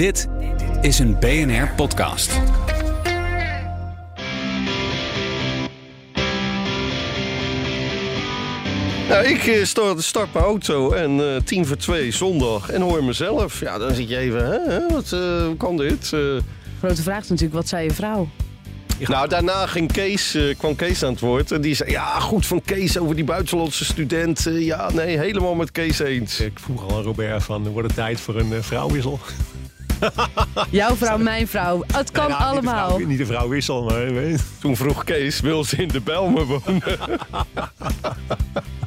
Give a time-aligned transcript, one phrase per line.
[0.00, 0.28] Dit
[0.80, 2.40] is een BNR podcast.
[9.08, 13.04] Nou, ik eh, start, start mijn auto en eh, tien voor twee zondag en hoor
[13.04, 13.60] mezelf.
[13.60, 16.12] Ja, dan zit je even, hè, hè, wat eh, hoe kan dit?
[16.12, 16.20] Eh,
[16.78, 18.28] Grote vraag is natuurlijk, wat zei je vrouw?
[19.08, 21.52] nou, daarna ging Kees, eh, kwam Kees aan het woord.
[21.52, 24.46] En die zei, ja, goed van Kees over die buitenlandse student.
[24.52, 26.40] Ja, nee, helemaal met Kees eens.
[26.40, 29.18] Ik vroeg al aan Robert van, wordt het tijd voor een uh, vrouwwissel?
[30.70, 31.82] Jouw vrouw, mijn vrouw.
[31.92, 32.88] Het kan Nou, niet de allemaal.
[32.96, 34.12] vrouw- Niet de vrouwwissel, maar...
[34.14, 36.82] weet- Toen vroeg Kees, wil ze in de Belmen wonen?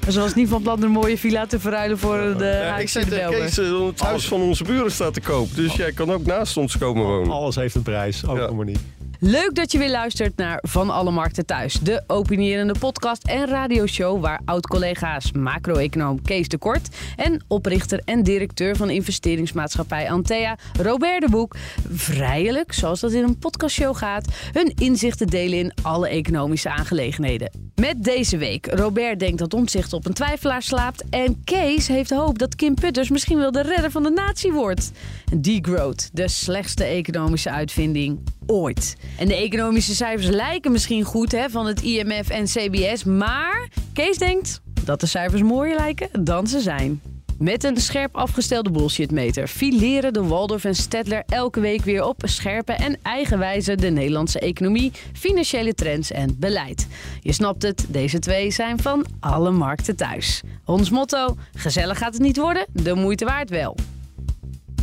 [0.09, 2.92] Ze was niet van plan een mooie villa te verruilen voor de Ja, ik huis
[2.92, 3.31] zei in de tegen.
[3.31, 5.55] Kees, eh, het huis van onze buren staat te koop.
[5.55, 7.31] Dus jij kan ook naast ons komen wonen.
[7.31, 8.44] Alles heeft een prijs, ook Ja.
[8.44, 8.80] allemaal niet.
[9.25, 11.73] Leuk dat je weer luistert naar Van Alle Markten Thuis.
[11.73, 16.95] De opinierende podcast en radioshow waar oud-collega's macro-econoom Kees de Kort...
[17.15, 21.55] en oprichter en directeur van investeringsmaatschappij Antea, Robert de Boek...
[21.93, 24.27] vrijelijk, zoals dat in een podcastshow gaat...
[24.52, 27.71] hun inzichten delen in alle economische aangelegenheden.
[27.75, 31.03] Met deze week, Robert denkt dat omzicht op een twijfelaar slaapt...
[31.09, 34.91] en Kees heeft hoop dat Kim Putters misschien wel de redder van de natie wordt.
[35.37, 38.95] Degrowth, de slechtste economische uitvinding ooit.
[39.17, 44.17] En de economische cijfers lijken misschien goed hè, van het IMF en CBS, maar Kees
[44.17, 47.02] denkt dat de cijfers mooier lijken dan ze zijn.
[47.38, 52.73] Met een scherp afgestelde bullshitmeter fileren de Waldorf en Stedtler elke week weer op scherpe
[52.73, 56.88] en eigenwijze de Nederlandse economie, financiële trends en beleid.
[57.22, 60.42] Je snapt het, deze twee zijn van alle markten thuis.
[60.66, 63.76] Ons motto: gezellig gaat het niet worden, de moeite waard wel.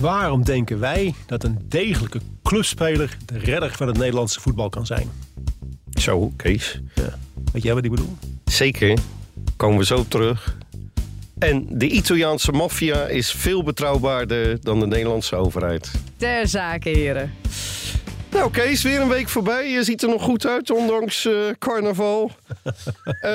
[0.00, 5.10] Waarom denken wij dat een degelijke clubspeler de redder van het Nederlandse voetbal kan zijn?
[5.90, 6.80] Zo, Kees.
[7.52, 8.16] Weet jij wat ik bedoel?
[8.44, 8.98] Zeker.
[9.56, 10.56] Komen we zo op terug.
[11.38, 15.90] En de Italiaanse maffia is veel betrouwbaarder dan de Nederlandse overheid.
[16.16, 17.32] Ter zake, heren.
[18.32, 19.70] Nou, Kees, weer een week voorbij.
[19.70, 22.30] Je ziet er nog goed uit, ondanks eh, carnaval.
[23.20, 23.30] Eh,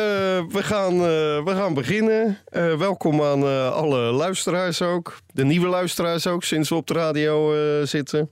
[0.50, 2.38] we, gaan, eh, we gaan beginnen.
[2.78, 5.18] Welkom aan alle luisteraars ook.
[5.34, 7.54] De nieuwe luisteraars ook, sinds we op de radio
[7.86, 8.32] zitten.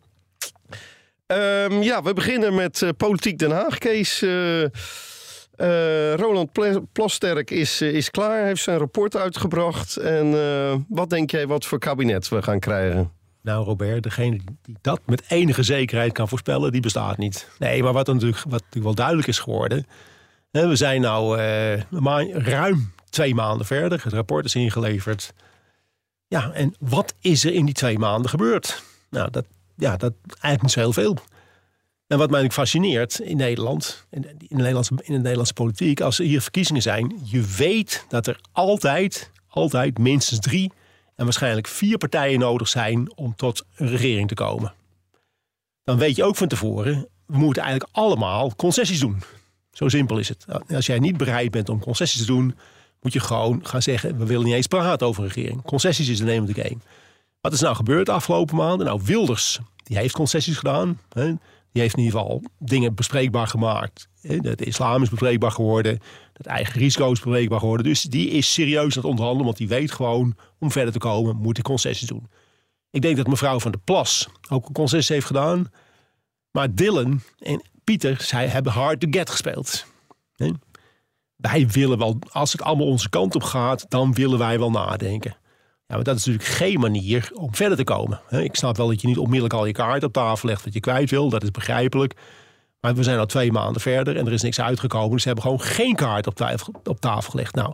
[1.26, 3.78] Ehm, ja, we beginnen met Politiek Den Haag.
[3.78, 4.26] Kees,
[6.16, 6.50] Roland
[6.92, 9.98] Plasterk is, is klaar, heeft zijn rapport uitgebracht.
[9.98, 13.23] En wat denk jij wat voor kabinet we gaan krijgen?
[13.44, 17.48] Nou, Robert, degene die dat met enige zekerheid kan voorspellen, die bestaat niet.
[17.60, 19.86] Nee, maar wat natuurlijk, wat wel duidelijk is geworden.
[20.52, 21.38] Hè, we zijn nou
[21.90, 24.04] maar ruim twee maanden verder.
[24.04, 25.34] Het rapport is ingeleverd.
[26.28, 28.84] Ja, en wat is er in die twee maanden gebeurd?
[29.10, 31.18] Nou, dat, ja, dat eigenlijk niet zo heel veel.
[32.08, 36.26] En wat mij fascineert in Nederland, in de Nederlandse, in de Nederlandse politiek, als er
[36.26, 40.72] hier verkiezingen zijn, je weet dat er altijd, altijd minstens drie
[41.16, 44.74] en waarschijnlijk vier partijen nodig zijn om tot een regering te komen.
[45.84, 49.24] Dan weet je ook van tevoren, we moeten eigenlijk allemaal concessies doen.
[49.72, 50.46] Zo simpel is het.
[50.70, 52.56] Als jij niet bereid bent om concessies te doen,
[53.02, 55.62] moet je gewoon gaan zeggen, we willen niet eens praten over een regering.
[55.62, 56.78] Concessies is de the game.
[57.42, 58.86] Wat is nou gebeurd de afgelopen maanden?
[58.86, 61.00] Nou, Wilders, die heeft concessies gedaan.
[61.74, 64.08] Die heeft in ieder geval dingen bespreekbaar gemaakt.
[64.22, 66.00] De islam is bespreekbaar geworden.
[66.34, 67.86] Het eigen risico is bespreekbaar geworden.
[67.86, 69.46] Dus die is serieus aan het onderhandelen.
[69.46, 72.30] Want die weet gewoon, om verder te komen, moet hij concessies doen.
[72.90, 75.72] Ik denk dat mevrouw van der Plas ook een concessie heeft gedaan.
[76.52, 79.86] Maar Dylan en Pieter, zij hebben hard to get gespeeld.
[81.36, 85.36] Wij willen wel, als het allemaal onze kant op gaat, dan willen wij wel nadenken.
[85.88, 88.22] Ja, maar dat is natuurlijk geen manier om verder te komen.
[88.30, 90.80] Ik snap wel dat je niet onmiddellijk al je kaart op tafel legt wat je
[90.80, 91.30] kwijt wil.
[91.30, 92.14] Dat is begrijpelijk.
[92.80, 95.12] Maar we zijn al twee maanden verder en er is niks uitgekomen.
[95.12, 97.56] Dus ze hebben gewoon geen kaart op, twijfel- op tafel gelegd.
[97.56, 97.74] Nou,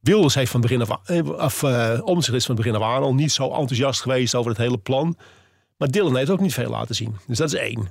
[0.00, 1.64] Wilders heeft van begin af eh, of,
[2.02, 5.16] Omtzigt is van begin af aan al niet zo enthousiast geweest over het hele plan.
[5.76, 7.16] Maar Dylan heeft ook niet veel laten zien.
[7.26, 7.90] Dus dat is één.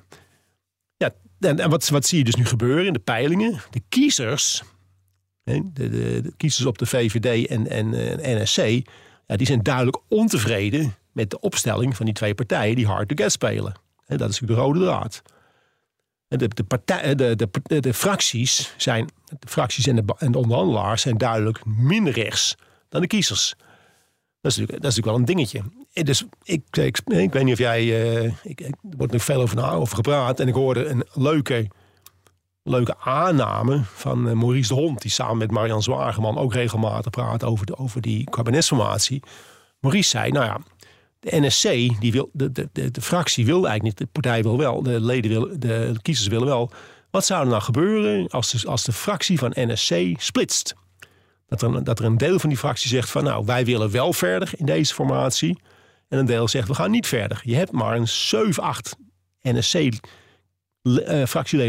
[0.98, 3.62] Ja, en, en wat, wat zie je dus nu gebeuren in de peilingen?
[3.70, 4.64] De kiezers,
[5.44, 8.90] de, de, de kiezers op de VVD en, en eh, NSC,
[9.28, 13.16] ja, die zijn duidelijk ontevreden met de opstelling van die twee partijen die hard to
[13.24, 13.74] get spelen.
[14.06, 15.22] En dat is natuurlijk de rode draad.
[16.28, 20.38] En De, partij, de, de, de, de fracties zijn, de fracties en de, en de
[20.38, 22.56] onderhandelaars zijn duidelijk minder rechts
[22.90, 23.56] dan de kiezers.
[24.42, 25.62] Dat is natuurlijk, dat is natuurlijk wel een dingetje.
[25.94, 27.82] Eh, Dus ik, ik, ik weet niet of jij...
[27.82, 30.40] eh, ik, er wordt nog veel over, over gepraat.
[30.40, 31.68] En ik hoorde een leuke,
[32.70, 35.02] leuke aanname van eh, Maurice de Hond...
[35.02, 39.24] die samen met Marian Zwageman ook regelmatig praat over, de, over die kabinetsformatie.
[39.80, 40.60] Maurice zei, nou ja,
[41.20, 41.64] de NSC,
[42.00, 45.32] die wil, de, de, de, fractie wil eigenlijk niet, de partij wil wel, de leden
[45.32, 46.72] willen, de kiezers willen wel.
[47.12, 50.76] Wat zou er nou gebeuren als de, als de fractie van NSC splitst?
[51.48, 53.92] Dat er, een- dat er een deel van die fractie zegt van nou, wij willen
[53.92, 55.60] wel verder in deze formatie.
[56.10, 57.42] En een deel zegt we gaan niet verder.
[57.44, 58.96] Je hebt maar een 7, 8
[60.86, 61.26] Eh,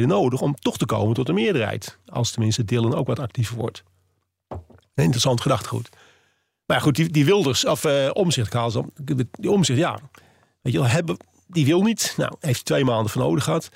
[0.07, 1.99] nodig om toch te komen tot een meerderheid.
[2.07, 3.83] Als tenminste Dylan ook wat actiever wordt.
[4.49, 5.89] Een interessant gedachtegoed.
[6.67, 8.89] Maar goed, die, Wilders, of eh omzicht, op.
[9.31, 9.99] Die omzicht, ja.
[10.63, 11.17] Weet je hebben,
[11.47, 12.15] die wil niet.
[12.17, 13.69] Nou, heeft twee maanden voor nodig gehad.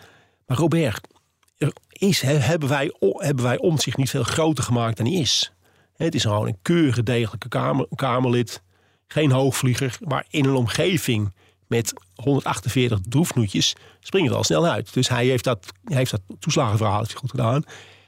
[0.47, 1.09] Maar Robert,
[1.57, 5.53] er is, he- hebben, wij, hebben wij omzicht niet veel groter gemaakt dan hij is.
[5.97, 8.63] Het is gewoon een keurige, degelijke kamer, Kamerlid.
[9.07, 11.35] Geen hoogvlieger, maar in een omgeving
[11.71, 14.95] met 148 droefnoetjes springt het al snel uit.
[14.95, 17.63] Dus hij heeft dat, hij heeft dat toeslagenverhaal goed gedaan.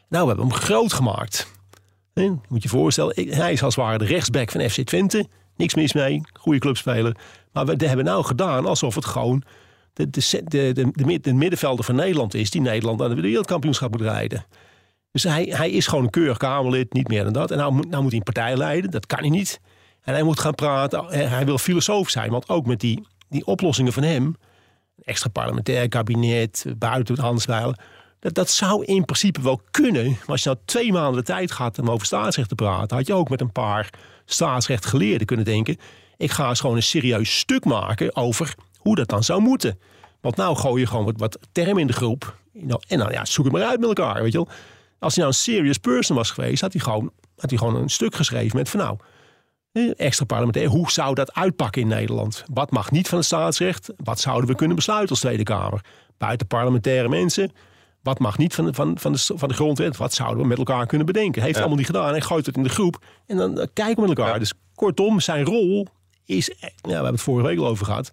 [0.08, 1.52] Nou, we hebben hem groot gemaakt.
[2.14, 5.28] Je moet je voorstellen, hij is als het ware de rechtsback van FC Twente.
[5.56, 7.16] Niks mis mee, goede clubspeler.
[7.52, 9.42] Maar we hebben nou gedaan alsof het gewoon
[9.92, 12.50] de, de, de, de, de, mid- de middenvelder van Nederland is...
[12.50, 14.46] die Nederland aan de wereldkampioenschap moet rijden.
[15.12, 17.50] Dus hij, hij is gewoon een keurig Kamerlid, niet meer dan dat.
[17.50, 19.60] En nou moet, nou moet hij een partij leiden, dat kan hij niet.
[20.02, 22.30] En hij moet gaan praten, hij wil filosoof zijn.
[22.30, 24.36] Want ook met die, die oplossingen van hem...
[25.04, 27.78] extra parlementair kabinet, buiten het handelsbijlen...
[28.18, 30.04] Dat, dat zou in principe wel kunnen.
[30.04, 32.96] Maar als je nou twee maanden de tijd gaat om over staatsrecht te praten...
[32.96, 33.90] had je ook met een paar
[34.24, 35.76] staatsrechtgeleerden kunnen denken...
[36.16, 39.78] ik ga eens gewoon een serieus stuk maken over hoe dat dan zou moeten.
[40.20, 42.38] Want nou gooi je gewoon wat, wat termen in de groep.
[42.88, 44.48] En dan ja, zoek het maar uit met elkaar, weet je wel.
[44.98, 46.60] Als hij nou een serious person was geweest...
[46.60, 48.96] had hij gewoon, had hij gewoon een stuk geschreven met van nou...
[49.72, 52.44] eh, Extra parlementair, hoe zou dat uitpakken in Nederland?
[52.52, 53.90] Wat mag niet van het staatsrecht?
[53.96, 55.84] Wat zouden we kunnen besluiten als Tweede Kamer?
[56.18, 57.52] Buiten parlementaire mensen,
[58.02, 59.96] wat mag niet van de, van, van, de, van de grondwet?
[59.96, 61.42] Wat zouden we met elkaar kunnen bedenken?
[61.42, 62.10] Heeft allemaal niet gedaan.
[62.10, 64.38] Hij gooit het in de groep en dan eh, kijken we met elkaar.
[64.38, 65.86] Dus kortom, zijn rol
[66.24, 66.46] is...
[66.60, 68.12] Ja, we hebben het vorige week al over gehad.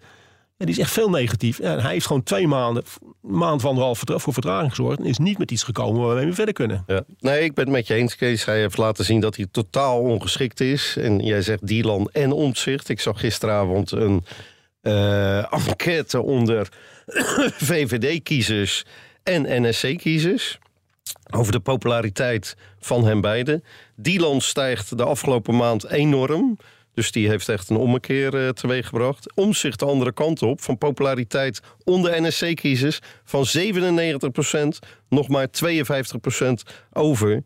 [0.60, 1.58] Ja, die is echt veel negatief.
[1.58, 2.82] En hij heeft gewoon twee maanden,
[3.20, 4.98] maand of anderhalf voor vertraging gezorgd...
[4.98, 6.84] en is niet met iets gekomen waarmee we verder kunnen.
[6.86, 7.02] Ja.
[7.18, 8.44] Nee, ik ben het met je eens, Kees.
[8.44, 10.96] Hij heeft laten zien dat hij totaal ongeschikt is.
[10.96, 12.88] En jij zegt Dylan en Omtzigt.
[12.88, 14.24] Ik zag gisteravond een
[14.80, 16.68] eh, enquête onder
[17.70, 18.84] VVD-kiezers
[19.22, 20.58] en NSC-kiezers.
[21.30, 23.64] Over de populariteit van hen beiden.
[23.96, 26.58] Dylan stijgt de afgelopen maand enorm.
[26.94, 29.34] Dus die heeft echt een ommekeer eh, teweeggebracht.
[29.34, 30.60] Omzicht de andere kant op.
[30.60, 34.78] Van populariteit onder NSC-kiezers van 97%
[35.08, 35.52] nog maar 52%
[36.92, 37.42] over.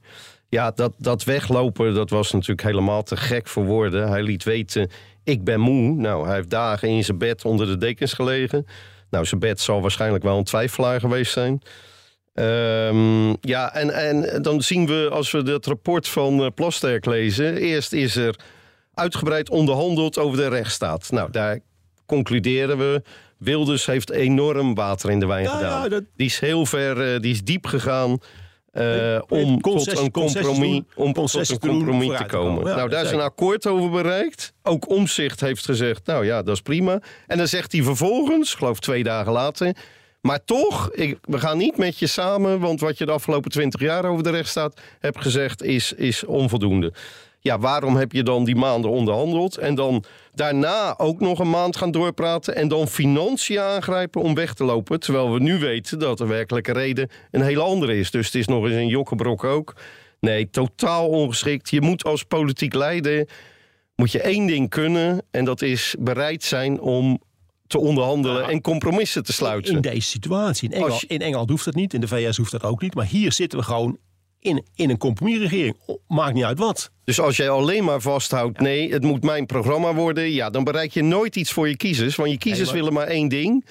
[0.48, 4.08] Ja, dat, dat weglopen, dat was natuurlijk helemaal te gek voor woorden.
[4.08, 4.90] Hij liet weten,
[5.24, 5.94] ik ben moe.
[5.94, 8.66] Nou, hij heeft dagen in zijn bed onder de dekens gelegen.
[9.10, 11.62] Nou, zijn bed zal waarschijnlijk wel een twijfelaar geweest zijn.
[12.34, 17.56] Ehm, ja, en, en dan zien we, als we dat rapport van eh, Plasterk lezen...
[17.56, 18.36] eerst is er
[18.94, 21.10] uitgebreid onderhandeld over de rechtsstaat.
[21.10, 21.58] Nou, daar
[22.06, 23.02] concluderen we...
[23.38, 25.82] Wilders heeft enorm water in de wijn Ja, gedaan.
[25.82, 28.10] ja, dat- Die is heel ver, eh, die is diep gegaan...
[29.28, 32.66] om tot een compromis, om tot een compromis te komen.
[32.66, 34.52] Ja, nou, daar is een akkoord over bereikt.
[34.62, 37.00] Ook Omzicht heeft gezegd, nou ja, dat is prima.
[37.26, 39.76] En dan zegt hij vervolgens, ik geloof twee dagen later...
[40.20, 42.60] maar toch, ik, we gaan niet met je samen...
[42.60, 45.62] want wat je de afgelopen twintig jaar over de rechtsstaat hebt gezegd...
[45.62, 46.92] is, is onvoldoende.
[47.44, 49.56] Ja, waarom heb je dan die maanden onderhandeld...
[49.58, 52.54] en dan daarna ook nog een maand gaan doorpraten...
[52.56, 55.00] en dan financiën aangrijpen om weg te lopen...
[55.00, 58.10] terwijl we nu weten dat de werkelijke reden een hele andere is.
[58.10, 59.74] Dus het is nog eens een jokkenbrok ook...
[60.20, 61.70] Nee, totaal ongeschikt.
[61.70, 63.28] Je moet als politiek leider
[63.96, 67.20] moet je één ding kunnen en dat is bereid zijn om
[67.66, 69.74] te onderhandelen en compromissen te sluiten.
[69.74, 70.68] In deze situatie.
[70.68, 72.82] In Engeland, Als je- in Engeland hoeft dat niet, in de VS hoeft dat ook
[72.82, 72.94] niet.
[72.94, 73.98] Maar hier zitten we gewoon
[74.44, 75.76] in, in een compromisregering.
[76.08, 76.90] Maakt niet uit wat.
[77.04, 80.92] Dus als jij alleen maar vasthoudt, nee, het moet mijn programma worden, ja, dan bereik
[80.92, 83.66] je nooit iets voor je kiezers, want je kiezers Nee, maar- willen maar één ding.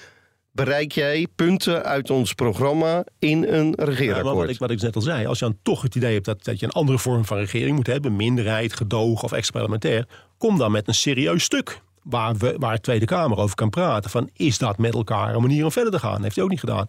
[0.52, 4.36] Bereik jij punten uit ons programma in een Ja, regeerakkoord?
[4.36, 6.44] wat ik, wat ik net al zei, als je dan toch het idee hebt dat,
[6.44, 10.06] dat je een andere vorm van regering moet hebben, minderheid, gedoog of extra-parlementair,
[10.38, 11.80] kom dan met een serieus stuk.
[12.02, 14.10] Waar, we, waar de Tweede Kamer over kan praten.
[14.10, 16.22] Van is dat met elkaar een manier om verder te gaan?
[16.22, 16.84] Heeft hij ook niet gedaan.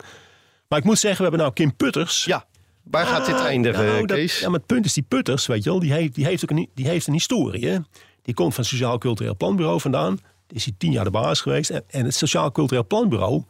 [0.68, 2.25] Maar ik moet zeggen, we hebben nou Kim Putters.
[2.25, 2.46] Ja,
[2.92, 4.39] waar gaat dit eindigen, Nou, dat- Kees?
[4.39, 6.50] ja, maar het punt is, die Putters, weet je wel, die heeft, die heeft, ook
[6.58, 7.68] een, die heeft een historie.
[7.68, 7.77] Hè?
[8.22, 10.15] Die komt van het Sociaal Cultureel Planbureau vandaan.
[10.48, 11.70] Die is hij tien jaar de baas geweest.
[11.70, 13.44] En, en het Sociaal Cultureel Planbureau,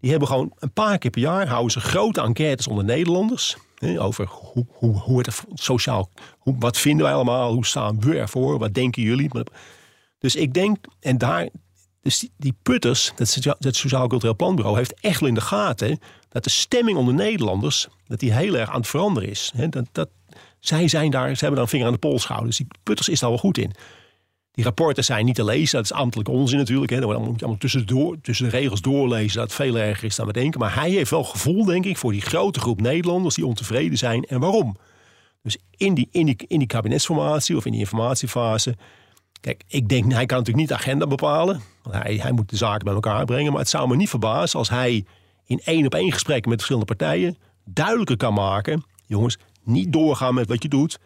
[0.00, 3.56] die hebben gewoon een paar keer per jaar houden ze grote enquêtes onder Nederlanders.
[3.74, 8.18] Hè, over hoe, hoe, hoe het sociaal, hoe, wat vinden wij allemaal, hoe staan we
[8.18, 9.30] ervoor, wat denken jullie.
[10.18, 11.48] Dus ik denk, en daar,
[12.00, 13.12] dus die, die putters,
[13.58, 15.98] dat Sociaal Cultureel Planbureau, heeft echt wel in de gaten
[16.34, 19.52] dat de stemming onder Nederlanders, dat die heel erg aan het veranderen is.
[19.70, 20.08] Dat, dat,
[20.60, 22.48] zij zijn daar, ze hebben daar een vinger aan de pols gehouden.
[22.48, 23.72] Dus die putters is daar wel goed in.
[24.52, 27.00] Die rapporten zijn niet te lezen, dat is ambtelijk onzin natuurlijk.
[27.00, 30.32] Dan moet je allemaal tussen de regels doorlezen, dat het veel erger is dan we
[30.32, 30.60] denken.
[30.60, 34.24] Maar hij heeft wel gevoel, denk ik, voor die grote groep Nederlanders die ontevreden zijn
[34.24, 34.76] en waarom.
[35.42, 38.76] Dus in die, in die, in die kabinetsformatie of in die informatiefase.
[39.40, 41.60] Kijk, ik denk, hij kan natuurlijk niet de agenda bepalen.
[41.82, 43.50] Want hij, hij moet de zaken bij elkaar brengen.
[43.50, 45.04] Maar het zou me niet verbazen als hij
[45.46, 48.84] in één op één gesprekken met verschillende partijen duidelijker kan maken.
[49.06, 50.98] Jongens, niet doorgaan met wat je doet.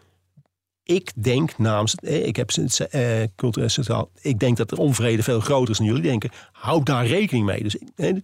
[0.83, 5.41] Ik denk namens, eh, ik heb eh, cultureel centraal, ik denk dat de onvrede veel
[5.41, 6.31] groter is dan jullie denken.
[6.53, 7.63] Houd daar rekening mee.
[7.63, 8.15] Dus eh,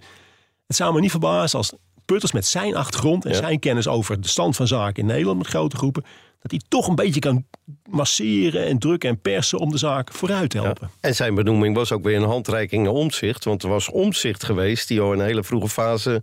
[0.66, 1.72] het zou me niet verbazen als
[2.04, 3.36] Putters met zijn achtergrond en Ja.
[3.36, 6.04] zijn kennis over de stand van zaken in Nederland met grote groepen,
[6.44, 7.44] dat hij toch een beetje kan
[7.90, 10.90] masseren en drukken en persen om de zaak vooruit te helpen.
[11.00, 13.44] En zijn benoeming was ook weer een handreiking naar omzicht.
[13.44, 16.22] Want er was omzicht geweest die al in een hele vroege fase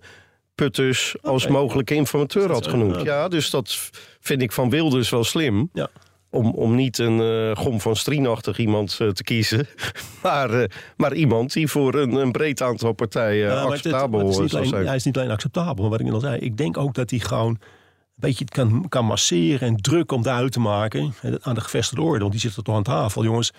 [0.56, 3.01] Putters als mogelijke informateur had genoemd.
[3.01, 3.28] Ja.
[3.28, 5.70] Dus dat vind ik van Wilders wel slim.
[5.74, 5.90] Ja.
[6.30, 9.68] Om, om niet een eh, Gom van Strienachtig iemand eh, te kiezen.
[10.24, 14.56] Maar, eh, maar iemand die voor een, een breed aantal partijen het- het- acceptabel is
[14.56, 14.86] alleen-.
[14.86, 16.40] Hij is niet alleen acceptabel, maar wat ik al zei.
[16.40, 17.60] Ik denk ook dat hij gewoon
[18.22, 22.20] beetje kan, kan masseren en druk om duidelijk te maken aan de gevestigde orde.
[22.20, 23.24] Want die zitten toch aan tafel.
[23.24, 23.51] Jongens,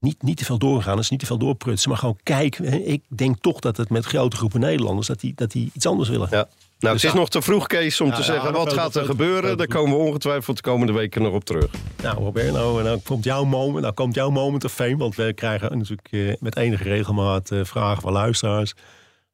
[0.00, 1.90] niet, niet te veel doorgaan, dus niet te veel doorprutsen.
[1.90, 5.32] Maar gewoon kijk, hè, ik denk toch dat het met grote groepen Nederlanders, dat die,
[5.34, 6.28] dat die iets anders willen.
[6.30, 6.48] Ja.
[6.78, 7.16] Nou, het is ja.
[7.16, 9.56] nog te vroeg, Kees, om Ja, te zeggen dat wat gaat er gebeuren.
[9.56, 11.70] Daar komen we ongetwijfeld de komende weken nog op terug.
[12.02, 14.96] Nou, Robert, nou, nou komt jouw moment, nou komt jouw moment of fame.
[14.96, 18.74] Want we krijgen natuurlijk eh, met enige regelmaat eh, vragen van luisteraars.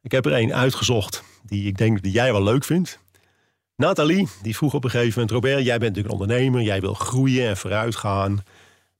[0.02, 2.98] Ik heb er één uitgezocht die ik denk die jij wel leuk vindt.
[3.76, 5.30] Nathalie, die vroeg op een gegeven moment...
[5.30, 6.62] Robert, jij bent natuurlijk een ondernemer.
[6.62, 8.42] Jij wil groeien en vooruit gaan.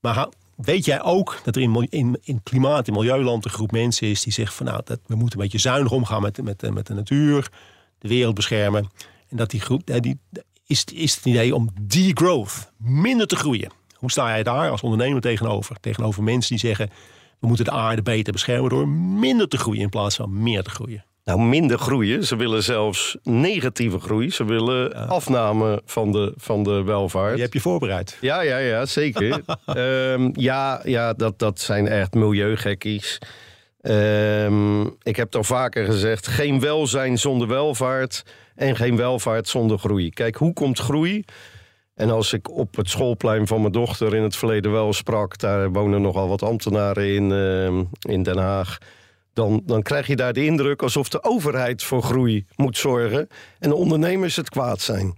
[0.00, 3.44] Maar weet jij ook dat er in, in, in klimaat- en milieuland...
[3.44, 4.66] een groep mensen is die zegt van...
[4.66, 7.50] nou, dat, we moeten een beetje zuinig omgaan met, met, met de natuur.
[7.98, 8.90] De wereld beschermen.
[9.28, 9.90] En dat die groep...
[9.90, 10.18] eh, Die,
[10.66, 13.70] is, is het idee om degrowth, minder te groeien.
[13.94, 15.76] Hoe sta jij daar als ondernemer tegenover?
[15.80, 16.90] Tegenover mensen die zeggen...
[17.38, 18.70] we moeten de aarde beter beschermen...
[18.70, 21.04] door minder te groeien in plaats van meer te groeien.
[21.26, 22.24] Nou, minder groeien.
[22.24, 24.30] Ze willen zelfs negatieve groei.
[24.30, 27.34] Ze willen afname van de, van de welvaart.
[27.34, 28.18] Je hebt je voorbereid.
[28.20, 29.40] Ja, ja, ja, zeker.
[29.66, 33.18] Ehm, ja, ja dat, dat zijn echt milieugekkies.
[33.80, 38.22] Ehm, ik heb het al vaker gezegd: geen welzijn zonder welvaart
[38.54, 40.10] en geen welvaart zonder groei.
[40.10, 41.24] Kijk, hoe komt groei?
[41.94, 45.72] En als ik op het schoolplein van mijn dochter in het verleden wel sprak, daar
[45.72, 48.78] wonen nogal wat ambtenaren in, ehm, in Den Haag.
[49.36, 53.28] Dan, dan krijg je daar de indruk alsof de overheid voor groei moet zorgen
[53.58, 55.14] en de ondernemers het kwaad zijn.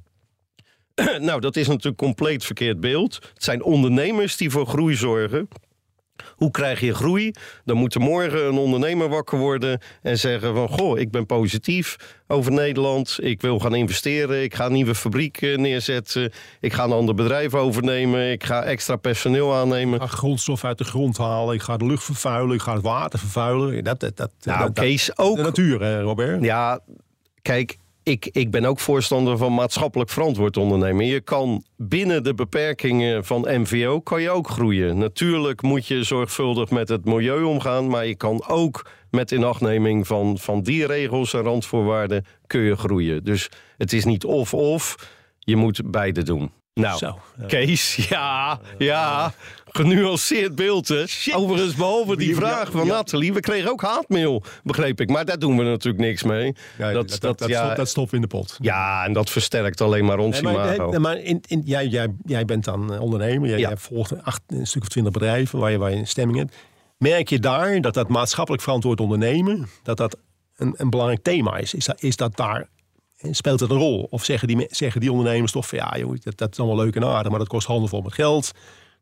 [1.18, 3.14] Nou, dat is natuurlijk compleet verkeerd beeld.
[3.14, 5.48] Het zijn ondernemers die voor groei zorgen.
[6.30, 7.30] Hoe krijg je groei?
[7.64, 10.68] Dan moet er morgen een ondernemer wakker worden en zeggen van...
[10.68, 11.96] goh, ik ben positief
[12.26, 13.16] over Nederland.
[13.20, 14.42] Ik wil gaan investeren.
[14.42, 16.32] Ik ga een nieuwe fabriek neerzetten.
[16.60, 18.30] Ik ga een ander bedrijf overnemen.
[18.30, 19.94] Ik ga extra personeel aannemen.
[19.94, 21.54] Ik ga grondstof uit de grond halen.
[21.54, 22.54] Ik ga de lucht vervuilen.
[22.54, 23.84] Ik ga het water vervuilen.
[23.84, 25.36] Dat, dat, dat, Nou, dat- Kees, ook...
[25.36, 26.42] de natuur, hè, Robert?
[26.44, 26.80] Ja,
[27.42, 27.76] kijk,
[28.08, 31.06] ik, ik ben ook voorstander van maatschappelijk verantwoord ondernemen.
[31.06, 34.98] Je kan binnen de beperkingen van MVO kan je ook groeien.
[34.98, 40.38] Natuurlijk moet je zorgvuldig met het milieu omgaan, maar je kan ook met inachtneming van,
[40.38, 43.24] van die regels en randvoorwaarden kun je groeien.
[43.24, 46.50] Dus het is niet of-of, je moet beide doen.
[46.78, 47.46] Nou, Zo, ja.
[47.46, 49.32] Kees, ja, ja,
[49.66, 51.04] genuanceerd beeld, hè?
[51.34, 52.92] Overigens, behalve die vraag van ja.
[52.92, 55.08] Nathalie, we kregen ook haatmail, begreep ik.
[55.10, 56.54] Maar daar doen we natuurlijk niks mee.
[56.78, 58.56] Ja, dat, dat, dat, dat, ja, stop- dat stopt in de pot.
[58.60, 60.90] ja, en dat versterkt alleen maar ons Nee, maar, imago.
[60.90, 63.48] nee, maar in, in, jij, jij, jij bent dan eh, ondernemer.
[63.48, 63.68] Jij, Ja.
[63.68, 66.38] jij volgt een, acht, een stuk of twintig bedrijven waar je, waar je een stemming
[66.38, 66.54] hebt.
[66.98, 69.68] Merk je daar dat dat maatschappelijk verantwoord ondernemen...
[69.82, 70.16] dat dat
[70.56, 71.74] een, een belangrijk thema is?
[71.74, 72.68] Is dat, is dat daar...
[73.30, 74.06] Speelt dat een rol?
[74.10, 75.78] Of zeggen die, zeggen die ondernemers toch van...
[75.78, 77.30] ja, joh, dat, dat is allemaal leuk en aardig...
[77.30, 78.50] maar dat kost handenvol met geld.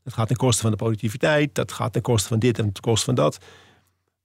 [0.04, 1.54] Dat gaat ten koste van de productiviteit.
[1.54, 3.38] Dat gaat ten koste van dit en ten koste van dat.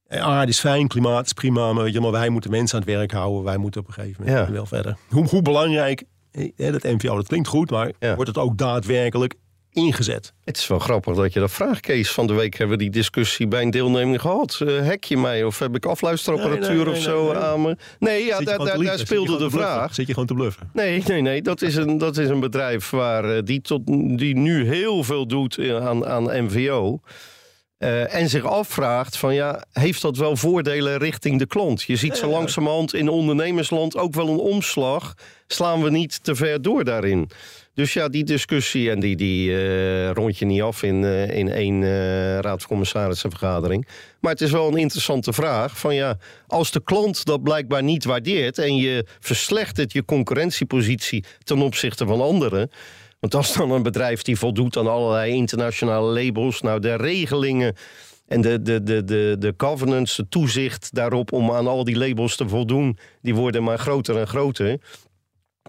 [0.08, 1.74] Eh, Aarde is fijn, klimaat is prima...
[1.74, 3.44] maar, weet je, maar wij moeten mensen aan het werk houden.
[3.44, 4.54] Wij moeten op een gegeven moment Ja.
[4.54, 4.98] wel verder.
[5.10, 6.04] Hoe, hoe belangrijk...
[6.32, 7.70] eh, hè, Dat MVO, dat klinkt goed...
[7.70, 8.16] maar Ja.
[8.16, 9.36] wordt het ook daadwerkelijk
[9.74, 10.34] ingezet?
[10.44, 12.12] Het is wel grappig dat je dat vraagt, Kees.
[12.12, 14.60] Van de week hebben we die discussie bij een deelneming gehad.
[14.64, 17.44] Uh, hack je mij of heb ik afluisterapparatuur Nee, nee, nee, of zo nee, nee.
[17.44, 17.78] aan me?
[18.00, 19.94] Nee, ja, daar, speelde de vraag.
[19.94, 20.70] Zit je gewoon te bluffen?
[20.74, 21.42] Nee, nee, nee.
[21.42, 23.82] Dat is een, dat is een bedrijf waar, eh, die, tot,
[24.18, 27.00] die nu heel veel doet aan, aan MVO.
[27.82, 31.82] Eh, en zich afvraagt van ja, heeft dat wel voordelen richting de klant?
[31.82, 35.14] Je ziet zo langzamerhand in ondernemersland ook wel een omslag.
[35.48, 37.30] Slaan we niet te ver door daarin?
[37.74, 41.50] Dus ja, die discussie en die, die eh, rond je niet af in, eh, in
[41.50, 43.88] één uh, raad van commissarissenvergadering.
[44.20, 48.04] Maar het is wel een interessante vraag van ja, als de klant dat blijkbaar niet
[48.04, 52.72] waardeert en je verslechtert je concurrentiepositie ten opzichte van anderen.
[53.20, 57.76] Want als dan een bedrijf die voldoet aan allerlei internationale labels, nou de regelingen
[58.28, 62.36] en de, de, de, de, de governance, de toezicht daarop om aan al die labels
[62.36, 64.80] te voldoen, die worden maar groter en groter.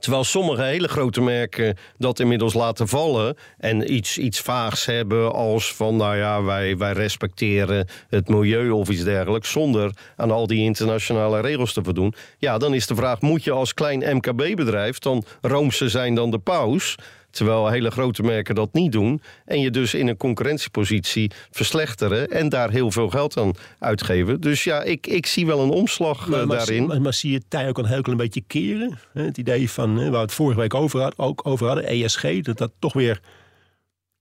[0.01, 5.75] Terwijl sommige hele grote merken dat inmiddels laten vallen en iets, iets vaags hebben als
[5.75, 10.63] van nou ja, wij, wij respecteren het milieu of iets dergelijks, zonder aan al die
[10.63, 12.15] internationale regels te voldoen.
[12.39, 16.39] Ja, dan is de vraag, moet je als klein MKB-bedrijf dan roomser zijn dan de
[16.39, 16.97] paus?
[17.33, 19.23] Terwijl hele grote merken dat niet doen.
[19.45, 22.29] En je dus in een concurrentiepositie verslechteren.
[22.29, 24.41] En daar heel veel geld aan uitgeven.
[24.41, 26.87] Dus ja, ik, ik zie wel een omslag maar, maar, daarin.
[26.87, 28.99] Maar, maar, zie je tij ook een heel klein beetje keren?
[29.13, 32.41] Het idee van, waar we het vorige week over, had, ook over hadden, ESG.
[32.41, 33.21] Dat dat toch weer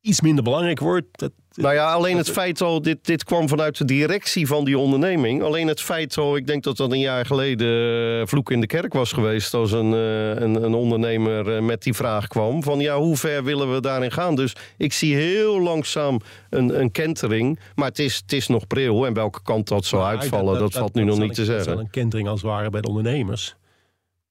[0.02, 1.08] iets minder belangrijk wordt.
[1.12, 4.78] Dat, nou ja, alleen het feit al, dit, dit kwam vanuit de directie van die
[4.78, 5.44] onderneming.
[5.44, 8.94] Alleen het feit al, ik denk dat dat een jaar geleden vloek in de kerk
[8.94, 9.54] was geweest.
[9.54, 12.64] Als een, een, een ondernemer met die vraag kwam.
[12.64, 14.36] Van ja, hoe ver willen we daarin gaan?
[14.36, 17.60] Dus ik zie heel langzaam een, een kentering.
[17.76, 19.06] Maar het is, het is nog pril.
[19.06, 21.58] En welke kant dat zal uitvallen, dat, dat, dat valt nu nog niet te zeggen.
[21.58, 23.56] Dat is wel een kentering als het ware bij de ondernemers.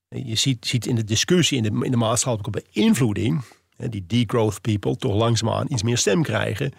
[0.08, 3.42] Je ziet, ziet in de discussie, in de, in de maatschappelijke beïnvloeding
[3.88, 6.72] die degrowth people toch langzaamaan iets meer stem krijgen.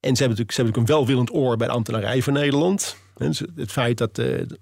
[0.00, 2.96] En ze hebben natuurlijk, ze hebben natuurlijk een welwillend oor bij de ambtenarij van Nederland.
[3.16, 4.58] Dus het feit dat de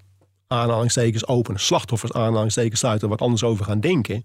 [0.47, 4.23] aanhalingstekens open, slachtoffers aanhalingstekens sluiten, wat anders over gaan denken,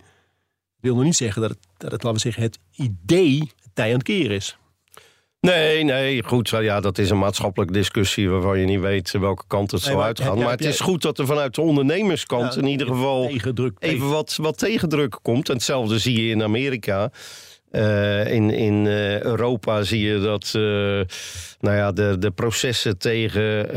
[0.80, 3.94] wil nog niet zeggen dat het, dat het laten we zeggen, het idee tij aan
[3.94, 4.58] het keren is.
[5.40, 6.50] Nee, nee, goed.
[6.50, 10.04] Ja, dat is een maatschappelijke discussie waarvan je niet weet welke kant het nee, zal
[10.04, 10.38] uitgaan.
[10.38, 14.10] maar het is goed dat er vanuit de ondernemerskant ja, in ieder geval tegendruk, even
[14.10, 15.50] wat, wat tegendruk komt.
[15.50, 17.12] En hetzelfde zie je in Amerika.
[17.72, 20.62] Uh, in in uh, Europa zie je dat uh,
[21.60, 23.70] nou ja, de, de processen tegen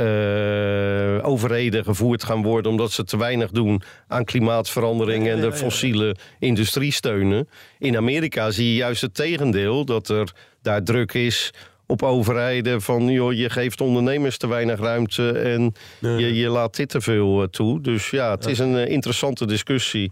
[1.22, 6.92] overheden gevoerd gaan worden omdat ze te weinig doen aan klimaatverandering en de fossiele industrie
[6.92, 7.48] steunen.
[7.78, 11.52] In Amerika zie je juist het tegendeel, dat er daar druk is
[11.86, 16.88] op overheden van joh, je geeft ondernemers te weinig ruimte en je, je laat dit
[16.88, 17.80] te veel toe.
[17.80, 20.10] Dus ja, het is een interessante discussie.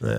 [0.00, 0.18] Uh,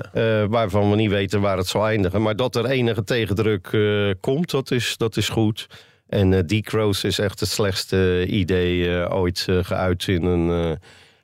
[0.49, 2.21] waarvan we niet weten waar het zal eindigen.
[2.21, 5.67] Maar dat er enige tegendruk uh, komt, dat is, dat is goed.
[6.07, 10.79] En uh, degrowth is echt het slechtste idee ooit geuit in een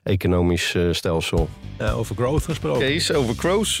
[0.08, 1.48] economisch stelsel.
[1.94, 2.80] over growth gesproken.
[2.80, 3.80] Kees, over growth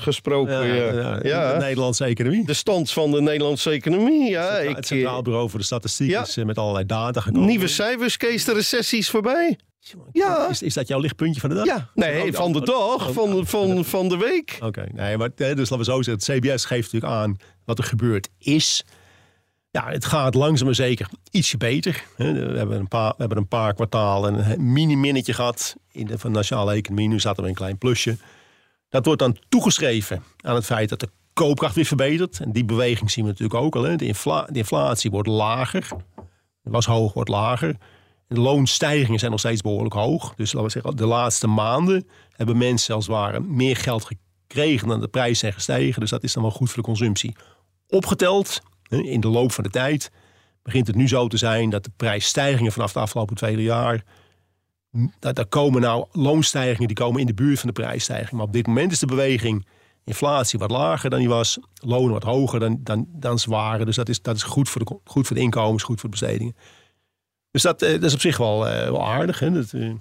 [0.00, 0.66] gesproken.
[0.66, 1.52] Ja, ja, ja.
[1.52, 2.46] De Nederlandse economie.
[2.46, 4.30] De stand van de Nederlandse economie.
[4.30, 7.48] Ja, het, ik, het Centraal Bureau voor de Statistiek is met allerlei data gekomen.
[7.48, 9.58] Nieuwe cijfers, Kees, de recessie is voorbij.
[10.12, 10.48] Ja.
[10.48, 11.66] Is, is dat jouw lichtpuntje van de dag?
[11.66, 14.52] Ja, nee, van de dag, van, van, van de week.
[14.56, 14.88] Oké, okay.
[14.92, 16.34] nee, maar dus laten we zo zeggen.
[16.34, 18.84] Het CBS geeft natuurlijk aan wat er gebeurd is.
[19.74, 22.04] Ja, het gaat langzaam maar zeker ietsje beter.
[22.16, 22.24] We
[22.56, 26.74] hebben een paar, we hebben een paar kwartalen een mini-minnetje gehad in de, van nationale
[26.74, 27.08] economie.
[27.08, 28.16] Nu zaten we een klein plusje.
[28.88, 32.40] Dat wordt dan toegeschreven aan het feit dat de koopkracht weer verbetert.
[32.40, 33.82] En die beweging zien we natuurlijk ook al.
[33.82, 33.96] Hè.
[33.96, 34.14] De
[34.52, 35.88] inflatie wordt lager.
[36.62, 37.76] Het was hoog, wordt lager.
[38.28, 40.34] De loonstijgingen zijn nog steeds behoorlijk hoog.
[40.34, 44.88] Dus laten we zeggen, de laatste maanden hebben mensen als het ware meer geld gekregen
[44.88, 46.00] dan de prijzen zijn gestegen.
[46.00, 47.36] Dus dat is dan wel goed voor de consumptie.
[47.88, 50.10] Opgeteld in de loop van de tijd
[50.62, 54.04] begint het nu zo te zijn dat de prijsstijgingen vanaf de afgelopen twee jaar.
[55.18, 58.30] Daar komen nou loonstijgingen die komen in de buurt van de prijsstijging.
[58.30, 59.66] Maar op dit moment is de beweging
[60.04, 63.86] inflatie wat lager dan die was, lonen wat hoger dan, dan, dan ze waren.
[63.86, 66.16] Dus dat is, dat is goed, voor de, goed voor de inkomens, goed voor de
[66.18, 66.56] bestedingen.
[67.50, 69.38] Dus dat, dat is op zich wel, uh, wel aardig.
[69.38, 69.50] Hè?
[69.50, 69.94] Dat, uh,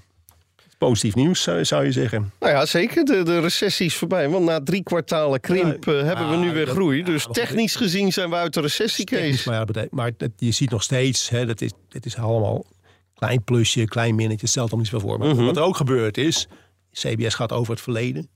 [0.85, 2.31] positief nieuws zou, je zeggen.
[2.39, 3.05] Nou ja, zeker.
[3.05, 4.29] De, de recessie is voorbij.
[4.29, 7.03] Want na drie kwartalen krimp uh, hebben we nu weer dat, groei.
[7.03, 9.49] Dus technisch gezien zijn we uit de recessiecase.
[9.49, 12.65] Maar, ja, maar dat, je ziet nog steeds, hè, dat, is, dat is allemaal
[13.13, 14.47] klein plusje, klein minnetje.
[14.47, 15.17] Stelt om niet voor.
[15.17, 15.37] Maar Mhm.
[15.37, 15.45] -hmm.
[15.45, 16.47] wat er ook gebeurd is,
[16.91, 18.29] CBS gaat over het verleden.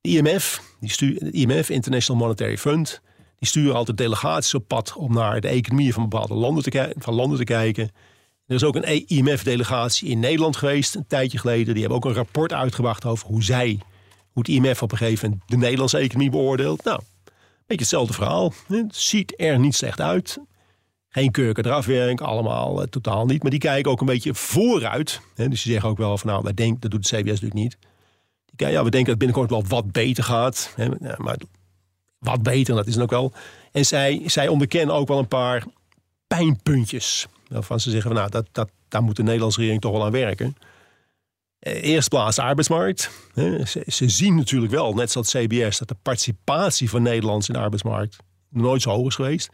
[0.00, 3.00] De IMF, die stuur, de IMF, International Monetary Fund,
[3.38, 7.14] die sturen altijd delegaties op pad om naar de economieën van bepaalde landen te, van
[7.14, 7.90] landen te kijken.
[8.50, 11.74] Er is ook een IMF-delegatie in Nederland geweest een tijdje geleden.
[11.74, 13.78] Die hebben ook een rapport uitgebracht over hoe zij,
[14.32, 16.84] hoe het IMF op een gegeven moment de Nederlandse economie beoordeelt.
[16.84, 17.32] Nou, een
[17.66, 18.52] beetje hetzelfde verhaal.
[18.66, 20.38] Het ziet er niet slecht uit.
[21.08, 23.42] Geen kurken eraf werk, allemaal uh, totaal niet.
[23.42, 25.20] Maar die kijken ook een beetje vooruit.
[25.34, 25.48] Hè?
[25.48, 27.76] Dus die zeggen ook wel van nou, wij denken, dat doet de CBS natuurlijk niet.
[28.44, 30.72] Die kijken, ja, we denken dat binnenkort wel wat beter gaat.
[30.76, 30.88] Hè?
[31.16, 31.36] Maar
[32.18, 33.32] wat beter, dat is dan ook wel.
[33.72, 35.64] En zij, zij onderkennen ook wel een paar
[36.26, 40.04] pijnpuntjes Waarvan ze zeggen, van, nou, dat, dat, daar moet de Nederlandse regering toch wel
[40.04, 40.56] aan werken.
[41.58, 43.10] Eh, Eerst plaats arbeidsmarkt.
[43.86, 48.16] Ze, zien natuurlijk wel, net zoals CBS, dat de participatie van Nederlanders in de arbeidsmarkt
[48.48, 49.50] nooit zo hoog is geweest.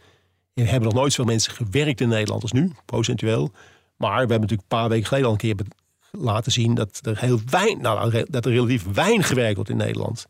[0.54, 3.50] Er hebben nog nooit zoveel mensen gewerkt in Nederland als nu, procentueel.
[3.96, 5.56] Maar we hebben natuurlijk een paar weken geleden al een keer
[6.10, 10.26] laten zien dat er heel weinig, nou, dat er relatief weinig gewerkt wordt in Nederland.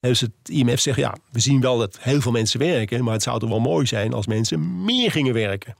[0.00, 3.22] Dus het IMF zegt, ja, we zien wel dat heel veel mensen werken, maar het
[3.22, 5.74] zou toch wel mooi zijn als mensen meer gingen werken.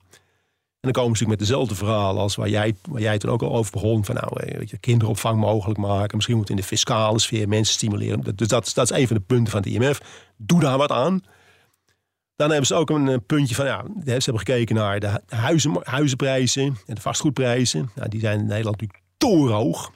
[0.81, 3.43] En dan komen ze natuurlijk met dezelfde verhalen als waar jij, waar jij toen ook
[3.43, 4.05] al over begon.
[4.05, 6.16] Van nou, eh, weet je, kinderopvang mogelijk maken.
[6.16, 8.37] Misschien moet in de fiscale sfeer mensen stimuleren.
[8.37, 10.01] Dus dat, dat is een van de punten van het IMF.
[10.37, 11.23] Doe daar wat aan.
[12.37, 15.37] Dan hebben ze ook een eh, puntje van, ja, ze hebben gekeken naar de hu-
[15.37, 17.90] huizen, huizenprijzen en de vastgoedprijzen.
[17.95, 19.93] Nou, die zijn in Nederland natuurlijk torenhoog.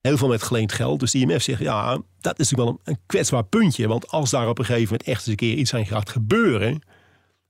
[0.00, 1.00] Heel veel met geleend geld.
[1.00, 3.88] Dus de IMF zegt, ja, dat is natuurlijk wel een kwetsbaar puntje.
[3.88, 6.82] Want als daar op een gegeven moment echt eens een keer iets aan gaat gebeuren...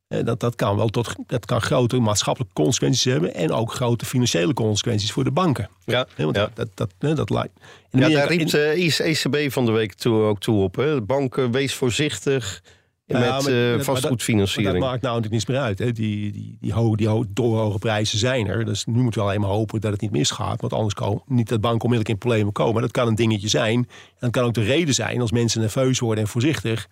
[0.09, 3.35] eh, Dat, dat kan wel tot dat kan grote maatschappelijke consequenties hebben.
[3.35, 5.68] En ook grote financiële consequenties voor de banken.
[5.85, 6.51] Ja, want ja.
[6.55, 7.53] dat, dat, dat, lijkt.
[7.90, 10.77] in Ja, Amerika- daar riep de ECB van de week toe, ook toe op.
[10.77, 11.03] Hè.
[11.03, 12.62] Banken, wees voorzichtig
[13.07, 14.73] met eh, maar vastgoedfinanciering.
[14.73, 15.79] dat maakt nou natuurlijk niets meer uit.
[15.79, 15.92] Hè.
[15.92, 18.64] Die, die, die, hoge, die hoge, doorhoge prijzen zijn er.
[18.64, 20.61] Dus nu moeten we alleen maar hopen dat het niet misgaat.
[20.61, 22.83] Want anders komen niet dat banken onmiddellijk in problemen komen.
[22.83, 23.75] Dat kan een dingetje zijn.
[23.75, 23.87] En
[24.18, 26.88] dat kan ook de reden zijn als mensen nerveus worden en voorzichtig.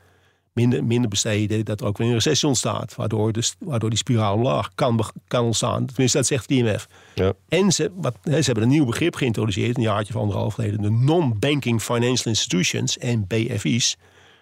[0.57, 2.95] Minder, minder besteden, dat er ook weer een recessie ontstaat.
[2.95, 5.87] Waardoor, dus, waardoor die spiraal omlaag kan, kan ontstaan.
[5.87, 6.88] Tenminste, dat zegt de IMF.
[7.14, 7.33] Ja.
[7.49, 10.83] En ze, wat, ze hebben een nieuw begrip geïntroduceerd, een jaartje of anderhalf geleden.
[10.83, 13.97] De Non-Banking Financial Institutions, en BFI's.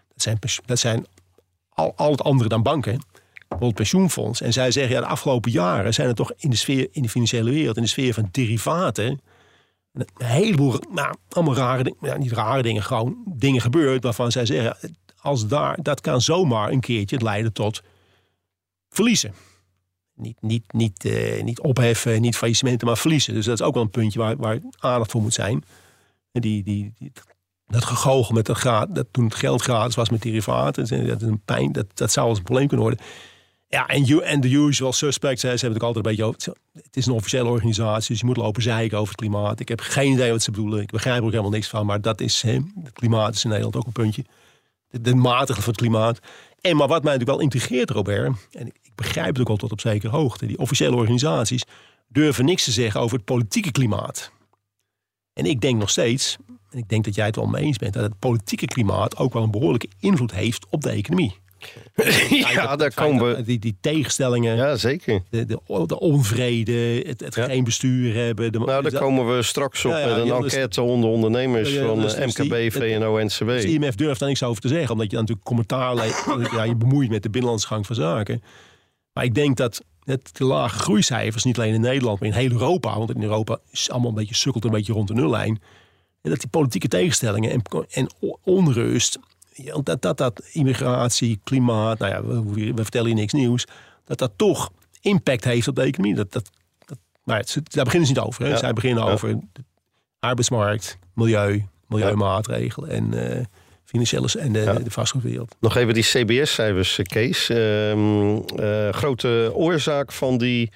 [0.08, 1.06] Dat zijn, dat zijn
[1.68, 3.00] al, al het andere dan banken.
[3.38, 4.40] Bijvoorbeeld pensioenfonds.
[4.40, 7.08] En zij zeggen, ja, de afgelopen jaren zijn er toch in de sfeer, in de
[7.08, 9.20] financiële wereld, in de sfeer van derivaten,
[9.92, 14.76] een heleboel, nou, allemaal rare dingen, niet rare dingen, gewoon dingen gebeurd waarvan zij zeggen,
[15.24, 17.82] als daar, dat kan zomaar een keertje leiden tot
[18.88, 19.34] verliezen.
[20.14, 23.34] Niet, niet, niet, eh, niet opheffen, niet faillissementen, maar verliezen.
[23.34, 25.64] Dus dat is ook wel een puntje waar, waar aandacht voor moet zijn.
[26.32, 27.12] En die, die, die,
[27.66, 31.42] dat gegogel met dat, dat toen het geld gratis was met derivaten, dat is een
[31.44, 33.04] pijn, dat, dat zou als een probleem kunnen worden.
[33.68, 36.52] Ja, en, you, en de usual suspects, hè, ze hebben het ook altijd een beetje
[36.52, 36.62] over.
[36.82, 39.60] Het is een officiële organisatie, dus je moet lopen zeiken over het klimaat.
[39.60, 40.80] Ik heb geen idee wat ze bedoelen.
[40.80, 43.50] Ik begrijp er ook helemaal niks van, maar dat is, hè, het klimaat is in
[43.50, 44.24] Nederland ook een puntje.
[45.00, 46.18] De, matiging van het klimaat.
[46.60, 49.56] En maar wat mij natuurlijk wel intrigeert, Robert, en ik, ik begrijp het ook al
[49.56, 51.64] tot op zekere hoogte, die officiële organisaties
[52.08, 54.32] durven niks te zeggen over het politieke klimaat.
[55.32, 56.36] En ik denk nog steeds,
[56.70, 59.32] en ik denk dat jij het wel mee eens bent, dat het politieke klimaat ook
[59.32, 61.42] wel een behoorlijke invloed heeft op de economie.
[62.54, 63.42] ja, daar komen we.
[63.42, 65.22] Die, die tegenstellingen, Ja, zeker.
[65.30, 67.44] de, de, de onvrede, het, het Ja.
[67.44, 68.52] geen bestuur hebben.
[68.52, 72.00] De, Nou, daar komen we straks op Ja, met een dus- enquête onder ondernemers van
[72.00, 73.46] dus- eh, dus die- MKB, VNO, NCW.
[73.46, 75.96] De IMF durft daar niks over te zeggen, omdat je dan natuurlijk commentaar
[76.56, 78.42] ja, je bemoeit met de binnenlandse gang van zaken.
[79.12, 82.50] Maar ik denk dat het, de lage groeicijfers, niet alleen in Nederland, maar in heel
[82.50, 85.60] Europa, want in Europa is allemaal een beetje sukkelt een beetje rond de nullijn.
[86.22, 88.10] En dat die politieke tegenstellingen en, en
[88.42, 89.18] onrust,
[89.82, 93.64] dat, dat, dat immigratie, klimaat, nou ja, we, we vertellen hier niks nieuws,
[94.04, 96.14] dat dat toch impact heeft op de economie.
[96.16, 96.50] Dat, dat,
[96.84, 98.42] dat, maar het, daar beginnen ze niet over.
[98.44, 98.48] Hè.
[98.50, 98.56] Ja.
[98.56, 99.10] Zij beginnen Ja.
[99.12, 99.64] over de
[100.20, 103.44] arbeidsmarkt, milieu, milieumaatregelen en eh,
[103.84, 104.72] financiële en de, Ja.
[104.74, 105.56] de vastgoedwereld.
[105.60, 107.48] Nog even die CBS-cijfers, eh, Kees.
[107.48, 110.72] Ehm, eh, grote oorzaak van die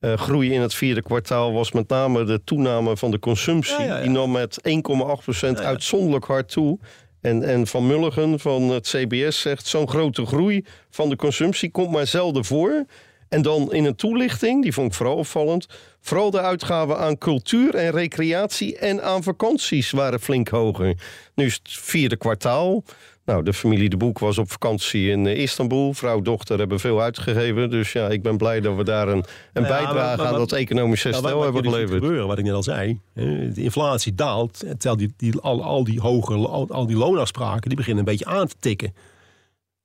[0.00, 3.78] groei in het vierde kwartaal was met name de toename van de consumptie.
[3.78, 4.02] Ja, ja, ja.
[4.02, 5.68] Die nam met 1,8% Ja, ja.
[5.68, 6.78] uitzonderlijk hard toe.
[7.20, 9.66] En, en Van Mulligen van het CBS zegt...
[9.66, 12.84] zo'n grote groei van de consumptie komt maar zelden voor.
[13.28, 15.66] En dan in een toelichting, die vond ik vooral opvallend...
[16.00, 20.94] vooral de uitgaven aan cultuur en recreatie en aan vakanties waren flink hoger.
[21.34, 22.84] Nu is het vierde kwartaal.
[23.24, 25.94] Nou, de familie De Boek was op vakantie in eh, Istanbul.
[25.94, 27.70] Vrouw, dochter hebben veel uitgegeven.
[27.70, 30.34] Dus ja, ik ben blij dat we daar een, een Ja, bijdrage maar- maar aan
[30.38, 32.02] dat economisch Nou, herstel hebben geleverd.
[32.02, 33.00] gebeuren, wat ik net al zei.
[33.14, 34.58] De inflatie daalt.
[34.58, 38.26] Terwijl die, die, al, al die hoge al, al die loonafspraken die beginnen een beetje
[38.26, 38.94] aan te tikken.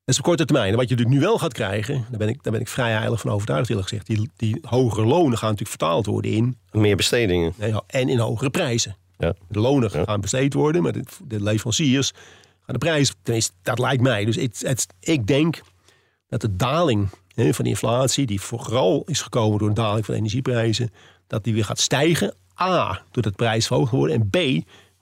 [0.06, 0.72] Dat is op korte termijn.
[0.72, 2.92] En wat je natuurlijk nu wel gaat krijgen, daar ben ik, daar ben ik vrij
[2.92, 4.08] heilig van overtuigd eerlijk gezegd.
[4.08, 7.54] Die, die hogere lonen gaan natuurlijk vertaald worden in Meer bestedingen.
[7.88, 8.96] en in hogere prijzen.
[9.18, 9.34] Ja.
[9.48, 10.04] De lonen Ja.
[10.04, 12.12] gaan besteed worden, maar de, de leveranciers
[12.66, 13.14] gaan de prijs.
[13.24, 14.26] Tenminste, dat lijkt mij.
[14.26, 15.62] Dus het, het, ik denk
[16.30, 20.14] dat de daling hè, van de inflatie, die vooral is gekomen door een daling van
[20.14, 20.92] de energieprijzen,
[21.28, 22.34] dat die weer gaat stijgen.
[22.62, 24.14] A, doordat de prijs verhoogd wordt.
[24.14, 24.38] En B,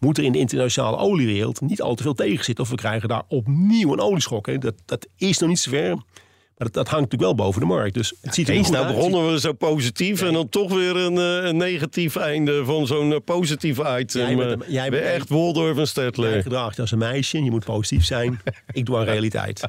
[0.01, 2.63] moet er in de internationale oliewereld niet al te veel tegen zitten.
[2.63, 4.45] Of we krijgen daar opnieuw een olieschok.
[4.45, 4.57] Hè.
[4.57, 5.95] Dat, dat is nog niet zover.
[5.95, 7.93] Maar dat, dat hangt natuurlijk wel boven de markt.
[7.93, 8.95] Dus het ziet er Eens goed nou uit.
[8.95, 13.11] begonnen we zo positief en dan toch weer een, eh, een negatief einde van zo'n
[13.13, 14.27] eh, positief item.
[14.27, 16.41] Jij bent eh, jij bent- echt Waldorf en Jij Stedtler.
[16.41, 17.43] gedraagt je als een meisje.
[17.43, 18.39] Je moet positief zijn.
[18.71, 19.67] Ik doe aan realiteit.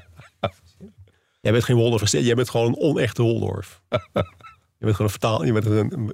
[1.40, 2.11] Jij bent geen Waldorf.
[2.11, 3.81] Jij bent gewoon een onechte Waldorf.
[3.90, 6.12] Je bent gewoon een vertaal, je bent een, een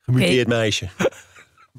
[0.00, 0.88] gemuteerd meisje.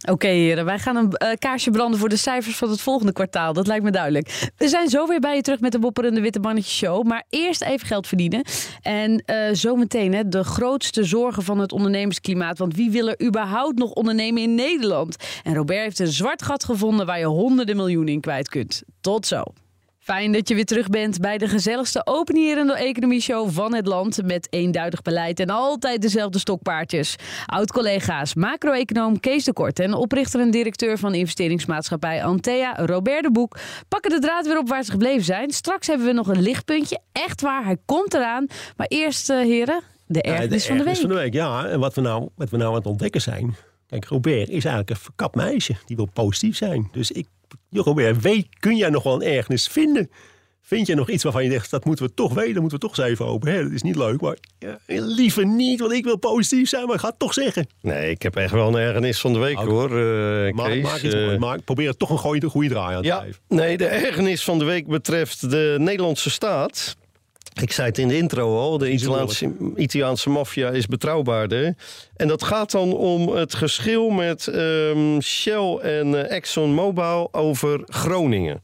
[0.04, 3.54] Oké heren, wij gaan een eh, kaarsje branden voor de cijfers van het volgende kwartaal.
[3.54, 4.50] Dat lijkt me duidelijk.
[4.58, 7.06] We zijn zo weer bij je terug met de Bopperende Witte Mannetjes Show.
[7.06, 8.46] Maar eerst even geld verdienen.
[8.82, 12.58] En eh zometeen de grootste zorgen van het ondernemersklimaat.
[12.58, 15.16] Want wie wil er überhaupt nog ondernemen in Nederland?
[15.44, 18.84] En Robert heeft een zwart gat gevonden waar je honderden miljoenen in kwijt kunt.
[19.02, 19.44] Tot zo.
[20.06, 24.24] Fijn dat je weer terug bent bij de gezelligste openierende economie-show van het land.
[24.24, 27.16] Met eenduidig beleid en altijd dezelfde stokpaardjes.
[27.46, 33.58] Oud-collega's, macro-econoom Kees de Kort en oprichter en directeur van investeringsmaatschappij Antea, Robert de Boek,
[33.88, 35.52] pakken de draad weer op waar ze gebleven zijn.
[35.52, 37.00] Straks hebben we nog een lichtpuntje.
[37.12, 38.48] Echt waar, hij komt eraan.
[38.78, 40.96] Maar eerst, eh, heren, de Ja, ergernis van de week.
[40.98, 41.34] van de week.
[41.34, 43.56] Ja, en wat we, nou, wat we nou aan het ontdekken zijn.
[43.88, 45.76] Kijk, Robert is eigenlijk een verkapt meisje.
[45.86, 46.90] Die wil positief zijn.
[46.92, 47.28] Dus ik,
[47.70, 50.10] Robert, weet, kun jij nog wel een ergernis vinden?
[50.62, 52.88] Vind je nog iets waarvan je zegt, dat moeten we toch weten, daar moeten we
[52.88, 53.50] toch eens even over.
[53.50, 56.94] Hè, dat is niet leuk, maar ja, liever niet, want ik wil positief zijn, maar
[56.96, 57.68] ik ga het toch zeggen.
[57.82, 60.84] Nee, ik heb echt wel een ergernis van de week hoor, eh, Maak, Kees.
[60.84, 61.38] maak iets Eh, moois.
[61.40, 63.42] Maak, probeer het toch een goede, goede draai aan te Ja, geven.
[63.48, 66.96] nee, de ergernis van de week betreft de Nederlandse staat.
[67.62, 71.76] Ik zei het in de intro al, de Italiaanse, Italiaanse maffia is betrouwbaarder.
[72.16, 78.64] En dat gaat dan om het geschil met ehm, Shell en eh, ExxonMobil over Groningen.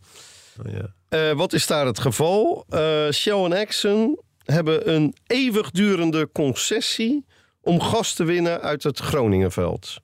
[0.66, 0.94] Oh, ja.
[1.10, 2.66] Eh, wat is daar het geval?
[2.70, 7.26] Eh, Shell en Exxon hebben een eeuwigdurende concessie
[7.62, 9.98] om gas te winnen uit het Groningenveld.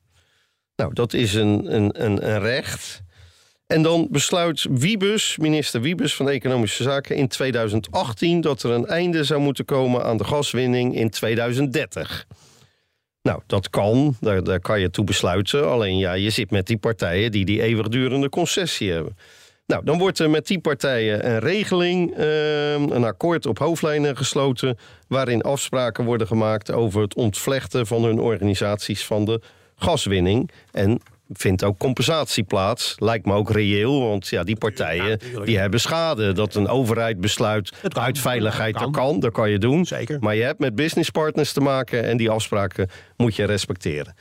[0.75, 3.01] Nou, dat is een, een, een, een recht.
[3.67, 9.23] En dan besluit Wiebes, minister Wiebes van Economische Zaken in 2018 dat er een einde
[9.23, 12.25] zou moeten komen aan de gaswinning in 2030.
[13.21, 15.69] Nou, dat kan, daar, daar kan je toe besluiten.
[15.69, 19.17] Alleen ja, je zit met die partijen die die eeuwigdurende concessie hebben.
[19.65, 24.77] Nou, dan wordt er met die partijen een regeling, ehm, een akkoord op hoofdlijnen gesloten.
[25.07, 29.41] waarin afspraken worden gemaakt over het ontvlechten van hun organisaties van de
[29.75, 30.51] gaswinning.
[30.71, 32.95] En vindt ook compensatie plaats.
[32.97, 36.31] Lijkt me ook reëel, want ja, die partijen die hebben schade.
[36.31, 38.03] Dat een overheid besluit kan.
[38.03, 38.91] uit veiligheid, dat kan.
[38.91, 39.85] kan, dat kan je doen.
[39.85, 40.17] Zeker.
[40.19, 44.15] Maar je hebt met businesspartners te maken en die afspraken moet je respecteren.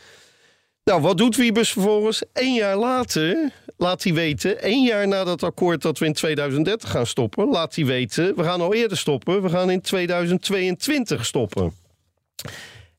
[0.85, 2.23] Nou, wat doet Wiebes vervolgens?
[2.33, 6.91] Eén jaar later laat hij weten, één jaar na dat akkoord dat we in 2030
[6.91, 11.73] gaan stoppen, laat hij weten, we gaan al eerder stoppen, we gaan in 2022 stoppen.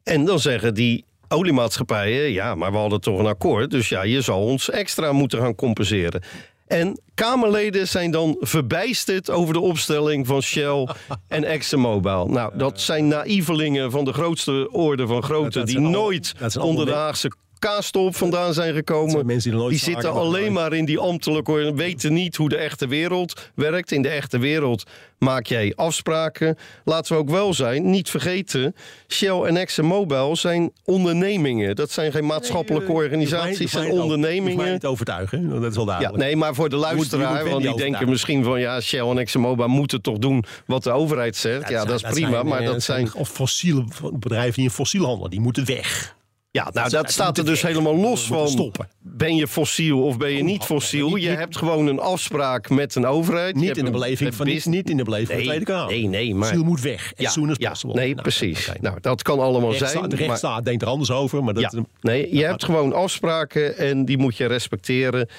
[0.04, 4.22] En dan zeggen die oliemaatschappijen, ja, maar we hadden toch een akkoord, dus ja, je
[4.22, 6.22] zal ons extra moeten gaan compenseren.
[6.68, 10.88] En Kamerleden zijn dan verbijsterd over de opstelling van Shell
[11.28, 12.28] en ExxonMobil.
[12.28, 15.64] Nou, dat zijn naïvelingen van de grootste orde van grootte...
[15.64, 17.32] Die al- nooit onder de Haagse
[17.68, 19.12] kaastop vandaan zijn gekomen.
[19.12, 22.88] zijn mensen die zitten alleen maar in die ambtelijke orde, weten niet hoe de echte
[22.88, 23.92] wereld werkt.
[23.92, 24.84] In de echte wereld
[25.18, 26.58] maak jij afspraken.
[26.86, 28.76] Laten we ook wel zijn, niet vergeten,
[29.08, 31.76] Shell en ExxonMobil zijn ondernemingen.
[31.76, 34.72] Dat zijn geen maatschappelijke organisaties, zijn hoeft mij ondernemingen.
[34.72, 36.24] niet overtuigen, dat is wel Ja, duidelijk.
[36.24, 40.02] nee, maar voor de luisteraar, want die denken misschien van ja, Shell en ExxonMobil moeten
[40.02, 41.70] toch doen wat de overheid zegt.
[41.70, 43.14] Ja, dat is prima, zijn, maar eh, dat zijn.
[43.14, 46.16] Of fossiele bedrijven die in fossiel handelen, die moeten weg.
[46.52, 48.48] Ja, nou, dat staat er dus helemaal los van.
[48.48, 48.88] stoppen.
[49.00, 51.10] Ben je fossiel of ben je niet fossiel?
[51.10, 53.56] niet- Je hebt gewoon een afspraak met een overheid.
[53.56, 55.94] Niet in de beleving van, niet, niet in de beleving van de Nee, Tweede Kamer.
[55.94, 57.04] nee, nee, maar- Fossiel moet weg.
[57.16, 57.96] As Ja, soon as ja, possible.
[57.96, 58.72] nee, Nou, precies.
[58.82, 59.94] Nou, dat kan allemaal zijn.
[59.94, 63.78] de maar- rechtsstaat denkt er anders over, maar dat ja, nee, je hebt gewoon afspraken
[63.78, 65.30] en die moet je respecteren.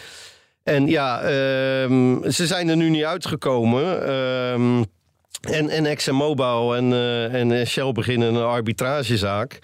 [0.62, 4.06] En ja, ehm, ze zijn er nu niet uitgekomen.
[4.06, 4.82] Ehm,
[5.52, 9.58] en, en ExxonMobil en, eh, en Shell beginnen een arbitragezaak.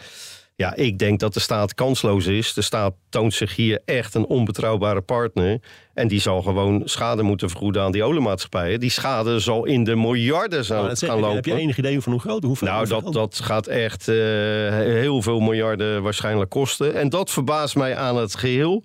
[0.57, 2.55] Ja, ik denk dat de staat kansloos is.
[2.55, 5.61] De staat toont zich hier echt een onbetrouwbare partner.
[5.95, 8.81] En die zal gewoon schade moeten vergoeden aan die oliemaatschappijen.
[8.81, 11.35] Die schade zal in de miljarden dat zeg- gaan lopen.
[11.37, 12.43] Heb je enig idee van hoe groot?
[12.43, 14.15] Hoeveel, Nou, dat, dat gaat echt eh,
[14.79, 16.95] heel veel miljarden waarschijnlijk kosten.
[16.95, 18.85] En dat verbaast mij aan het geheel.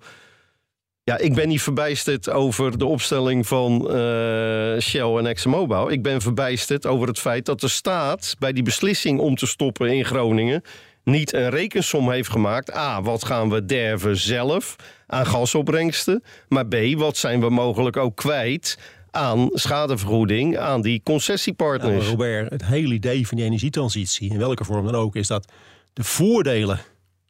[1.02, 5.90] Ja, ik ben niet verbijsterd over de opstelling van eh, Shell en ExxonMobil.
[5.90, 9.92] Ik ben verbijsterd over het feit dat de staat bij die beslissing om te stoppen
[9.92, 10.62] in Groningen
[11.04, 12.74] niet een rekensom heeft gemaakt.
[12.74, 16.22] A, wat gaan we derven zelf aan gasopbrengsten?
[16.48, 18.78] Maar B, wat zijn we mogelijk ook kwijt
[19.10, 22.06] aan schadevergoeding aan die concessiepartners?
[22.06, 25.52] Robert, het hele idee van die energietransitie, in welke vorm dan ook, is dat
[25.92, 26.80] de voordelen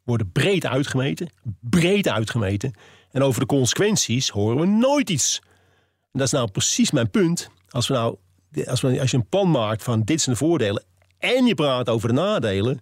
[0.05, 1.31] worden breed uitgemeten.
[1.61, 2.73] Breed uitgemeten.
[3.11, 5.43] En over de consequenties horen we nooit iets.
[6.13, 7.51] Dat is nou precies mijn punt.
[7.69, 8.17] Als, we nou,
[8.65, 10.85] als, we, als je een plan maakt van dit zijn de voordelen
[11.19, 12.81] en je praat over de nadelen,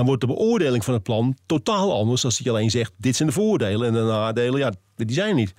[0.00, 3.28] dan wordt de beoordeling van het plan totaal anders als je alleen zegt dit zijn
[3.28, 5.54] de voordelen en de nadelen, ja, die zijn er niet.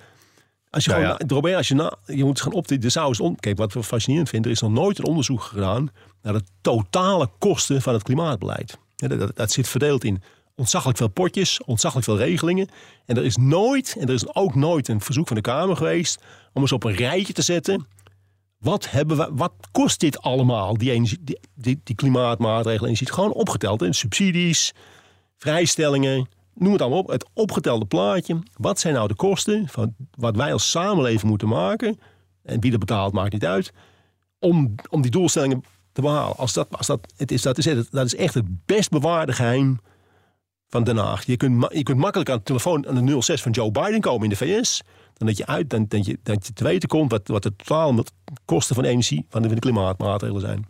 [0.69, 3.15] Als je Nou gewoon, Robert, als je, na, je moet gaan op de, de zou
[3.19, 3.35] om.
[3.35, 5.89] Kijk, wat we fascinerend vinden, er is nog nooit een onderzoek gedaan
[6.21, 8.77] naar de totale kosten van het klimaatbeleid.
[8.95, 10.21] Ja, dat, dat, dat zit verdeeld in
[10.55, 12.67] ontzaglijk veel potjes, ontzaglijk veel regelingen.
[13.05, 16.21] En er is nooit, en er is ook nooit een verzoek van de Kamer geweest
[16.53, 17.87] om eens op een rijtje te zetten.
[18.61, 21.23] Wat, hebben we, wat kost dit allemaal, die, energie,
[21.55, 22.85] die, die, klimaatmaatregelen?
[22.85, 23.93] En je ziet gewoon opgeteld, hè?
[23.93, 24.73] subsidies,
[25.37, 27.07] vrijstellingen, noem het allemaal op.
[27.07, 28.39] Het opgetelde plaatje.
[28.53, 31.99] Wat zijn nou de kosten van wat wij als samenleving moeten maken?
[32.43, 33.73] En wie dat betaalt, maakt niet uit.
[34.39, 36.37] Om, om die doelstellingen te behalen.
[36.37, 39.79] Als dat, als dat, het is, dat, is, dat is echt het best bewaarde geheim
[40.67, 41.25] van Den Haag.
[41.25, 44.23] Je kunt, je kunt makkelijk aan de telefoon aan de 06 van Joe Biden komen
[44.23, 44.81] in de VS.
[45.21, 47.55] Dan dat je, uit, dan, dat je, dat je te weten komt wat, wat de
[47.55, 48.03] totale
[48.45, 50.67] kosten van energie van de, van de klimaatmaatregelen zijn.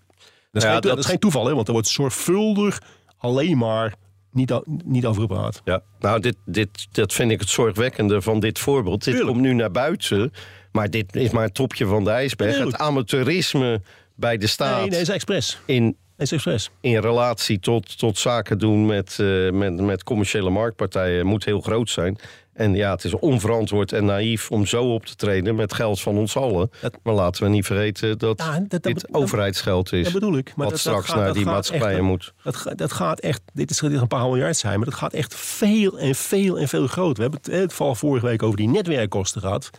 [0.51, 2.81] Dat is, Ja, geen, dat dat is geen toeval, hè, want er wordt zorgvuldig
[3.17, 3.93] alleen maar
[4.31, 4.53] niet,
[4.85, 5.61] niet over gepraat.
[5.65, 9.03] Ja, nou, dit, dit, dat vind ik het zorgwekkende van dit voorbeeld.
[9.03, 9.27] Dit Tuurlijk.
[9.33, 10.31] komt nu naar buiten,
[10.71, 12.51] maar dit is maar het topje van de ijsberg.
[12.53, 12.71] Tuurlijk.
[12.77, 13.81] Het amateurisme
[14.15, 15.59] bij de staat Nee, nee, dat is expres.
[15.65, 16.69] in, Dat is expres.
[16.81, 21.89] in relatie tot, tot zaken doen met, eh, met, met commerciële marktpartijen moet heel groot
[21.89, 22.17] zijn.
[22.53, 26.17] En ja, het is onverantwoord en naïef om zo op te treden met geld van
[26.17, 26.71] ons allen.
[26.81, 30.03] Dat- Maar laten we niet vergeten dat Ja, dat- dat- dit overheidsgeld is.
[30.03, 30.55] Dat bedoel ik.
[30.55, 32.33] Maar wat straks gaat- naar die maatschappijen echt- moet.
[32.43, 35.35] Dat, ga- dat gaat echt, dit is een paar miljard zijn, maar dat gaat echt
[35.35, 37.15] veel en veel en veel groter.
[37.15, 39.69] We hebben het, hè, het val vorige week over die netwerkkosten gehad.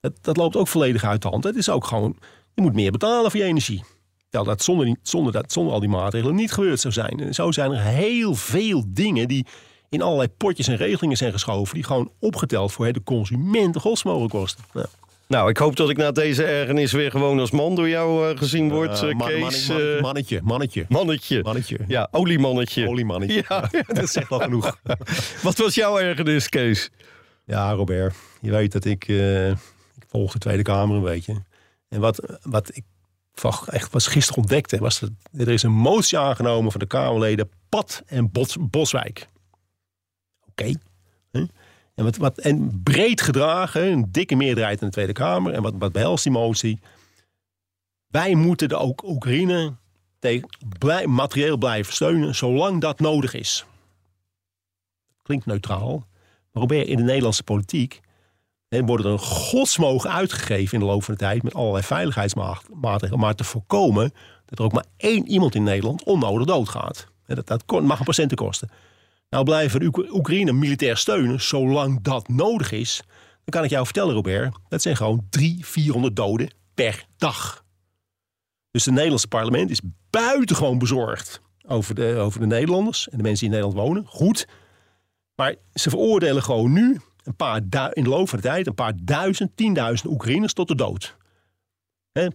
[0.00, 1.44] Dat, dat loopt ook volledig uit de hand.
[1.44, 2.16] Het is ook gewoon,
[2.54, 3.84] je moet meer betalen voor je energie.
[4.30, 7.20] Terwijl dat zonder, die- zonder, dat zonder al die maatregelen niet gebeurd zou zijn.
[7.20, 9.46] En zo zijn er heel veel dingen die
[9.88, 11.74] in allerlei potjes en regelingen zijn geschoven...
[11.74, 14.64] die gewoon opgeteld voor de consument de gods mogen kosten.
[14.74, 14.86] Ja.
[15.26, 18.38] Nou, ik hoop dat ik na deze ergernis weer gewoon als man door jou eh,
[18.38, 19.68] gezien word, Eh, eh, man- Kees.
[19.68, 21.42] man- eh, mannetje, mannetje, mannetje.
[21.42, 21.78] mannetje.
[21.88, 22.88] Ja, oliemannetje.
[22.88, 23.44] Oliemannetje.
[23.48, 23.70] Ja.
[23.86, 24.78] dat zegt wel genoeg.
[25.42, 26.90] Wat was jouw ergernis, Kees?
[27.44, 29.56] Ja, Robert, je weet dat ik, eh, ik
[30.08, 31.42] volg de Tweede Kamer een beetje.
[31.88, 32.84] En wat, wat ik
[33.66, 35.00] echt was gisteren ontdekte, was
[35.36, 39.28] er is een motie aangenomen van de Kamerleden Pat en Bos, Boswijk.
[40.48, 40.72] Oké.
[41.30, 41.50] En,
[42.04, 45.52] wat, wat, en breed gedragen, een dikke meerderheid in de Tweede Kamer.
[45.52, 46.80] En wat, wat behelst die motie?
[48.06, 49.74] Wij moeten de Oekraïne
[50.18, 50.48] tegen,
[50.78, 53.64] blij, materieel blijven steunen zolang dat nodig is.
[55.22, 56.06] Klinkt neutraal.
[56.52, 58.00] Maar Robert, in de Nederlandse politiek
[58.68, 63.18] hè, worden er een godsmogen uitgegeven in de loop van de tijd met allerlei veiligheidsmaatregelen.
[63.18, 64.12] Maar te voorkomen
[64.44, 67.06] dat er ook maar één iemand in Nederland onnodig doodgaat.
[67.26, 68.70] Dat, dat mag een patiënten kosten.
[69.30, 73.02] Nou blijven we Oek- Oekraïne militair steunen zolang dat nodig is.
[73.44, 77.64] Dan kan ik jou vertellen, Robert, dat zijn gewoon drie, 400 doden per dag.
[78.70, 83.48] Dus het Nederlandse parlement is buitengewoon bezorgd over de, over de Nederlanders en de mensen
[83.48, 84.06] die in Nederland wonen.
[84.06, 84.48] Goed.
[85.34, 88.92] Maar ze veroordelen gewoon nu een paar in de loop van de tijd een paar
[89.02, 91.16] duizend, tienduizend Oekraïners tot de dood.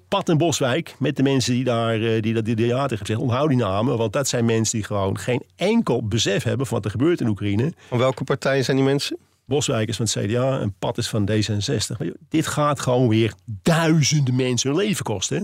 [0.07, 2.79] Pat en Boswijk, met de mensen die daar eh, die, dat die, die ja tegen
[2.79, 6.65] hebben gezegd, onthoud die namen, want dat zijn mensen die gewoon geen enkel besef hebben
[6.67, 7.73] van wat er gebeurt in Oekraïne.
[7.87, 9.17] Van welke partij zijn die mensen?
[9.45, 11.97] Boswijk is van het CDA en Pat is van D66.
[11.97, 15.37] Maar joh, dit gaat gewoon weer duizenden mensen hun leven kosten.
[15.37, 15.43] hè.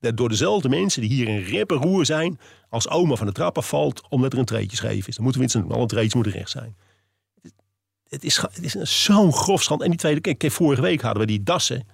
[0.00, 3.56] Dat Door dezelfde mensen die hier in rep roer zijn als oma van de trap
[3.58, 5.14] afvalt omdat er een treetje scheef is.
[5.14, 5.72] Dan moeten we iets doen.
[5.72, 6.76] Alle treetjes moeten recht zijn.
[8.08, 9.82] Het is, het is een- zo'n grof schand.
[9.82, 11.86] En die tweede, kijk, vorige week hadden we die dassen.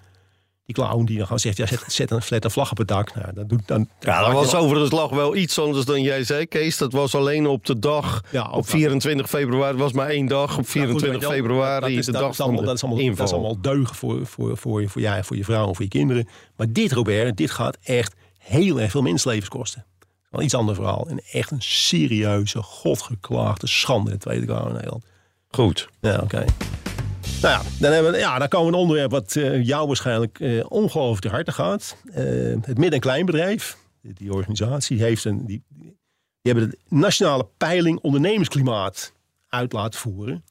[0.67, 2.89] Die clown die dan gewoon zegt, ja, zet, zet een flat een vlag op het
[2.89, 3.15] dak.
[3.15, 6.25] Nou, dat doet, dan, Ja, dat je was overigens lag wel iets anders dan jij
[6.25, 6.77] zei, Kees.
[6.79, 9.71] Dat was alleen op de dag, Ja, op 24 februari.
[9.71, 12.07] Het was maar één dag, op Nou, goed, 24 weet je wel, februari, dat is,
[12.07, 13.17] de dat dag is van allemaal, de dat is allemaal, inval.
[13.17, 15.91] Dat is allemaal deugen voor, voor, voor, voor, jij, voor je vrouw en voor je
[15.91, 16.29] kinderen.
[16.57, 19.85] Maar dit, Robert, dit gaat echt heel erg veel mensenlevens kosten.
[20.31, 21.07] Wel iets ander verhaal.
[21.09, 25.05] En echt een serieuze, godgeklaagde schande in de Tweede Kamer in Nederland.
[25.55, 25.89] Goed.
[26.01, 26.45] Ja, oké.
[27.43, 30.41] Nou ja, dan, hebben we, ja, dan komen we een onderwerp wat eh, jou waarschijnlijk
[30.41, 31.97] eh, ongelooflijk te harte gaat.
[32.13, 32.25] Eh,
[32.61, 39.13] het midden- en kleinbedrijf, die, organisatie, heeft een, die, die hebben de nationale peiling ondernemersklimaat
[39.49, 40.45] uit laten voeren.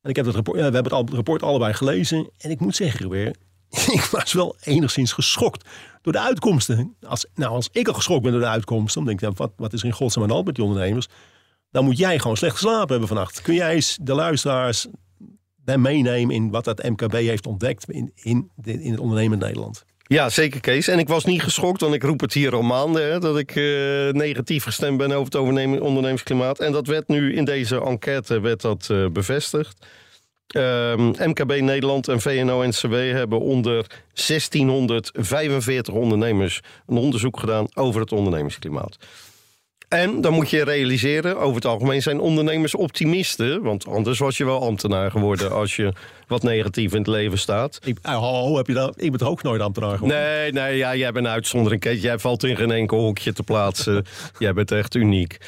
[0.00, 2.30] En ik heb het rapport, we hebben het, al- rapport allebei gelezen.
[2.38, 3.38] En ik moet zeggen, Robert,
[3.98, 5.68] ik was wel enigszins geschokt
[6.02, 6.96] door de uitkomsten.
[7.06, 9.72] Als, nou, als ik al geschokt ben door de uitkomsten, dan denk ik, wat, wat
[9.72, 11.08] is er in godsnaam aan hand met die ondernemers?
[11.70, 13.42] Dan moet jij gewoon slecht geslapen hebben vannacht.
[13.42, 14.86] Kun jij eens de luisteraars
[15.64, 19.84] meenemen in wat dat MKB heeft ontdekt in, in, in het ondernemend Nederland?
[20.02, 20.88] Ja, zeker Kees.
[20.88, 23.10] En ik was niet geschokt, want ik roep het hier al maanden...
[23.10, 25.34] Hè, dat ik eh, negatief gestemd ben over het
[25.80, 26.58] ondernemersklimaat.
[26.58, 29.86] En dat werd nu in deze enquête werd dat, eh, bevestigd.
[30.46, 36.60] Ehm, MKB Nederland en VNO-NCW hebben onder 1645 ondernemers...
[36.86, 38.96] een onderzoek gedaan over het ondernemersklimaat.
[39.90, 43.62] En dan moet je realiseren, over het algemeen zijn ondernemers optimisten.
[43.62, 45.92] Want anders was je wel ambtenaar geworden als je
[46.26, 47.78] wat negatief in het leven staat.
[47.84, 49.02] Ik, oh, heb je dat?
[49.02, 50.18] Ik ben toch ook nooit ambtenaar geworden?
[50.18, 52.00] Nee, nee ja, jij bent een uitzondering.
[52.00, 54.04] Jij valt in geen enkel hokje te plaatsen.
[54.38, 55.38] jij bent echt uniek.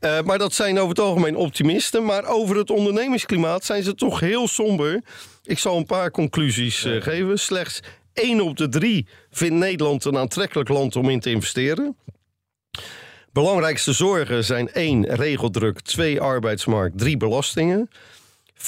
[0.00, 2.04] Uh, maar dat zijn over het algemeen optimisten.
[2.04, 5.02] Maar over het ondernemingsklimaat zijn ze toch heel somber.
[5.44, 7.38] Ik zal een paar conclusies uh, geven.
[7.38, 7.80] Slechts
[8.12, 11.96] 1 op de 3 vindt Nederland een aantrekkelijk land om in te investeren.
[13.36, 17.88] Belangrijkste zorgen zijn 1 regeldruk, 2 arbeidsmarkt, 3 belastingen.
[18.54, 18.58] 75%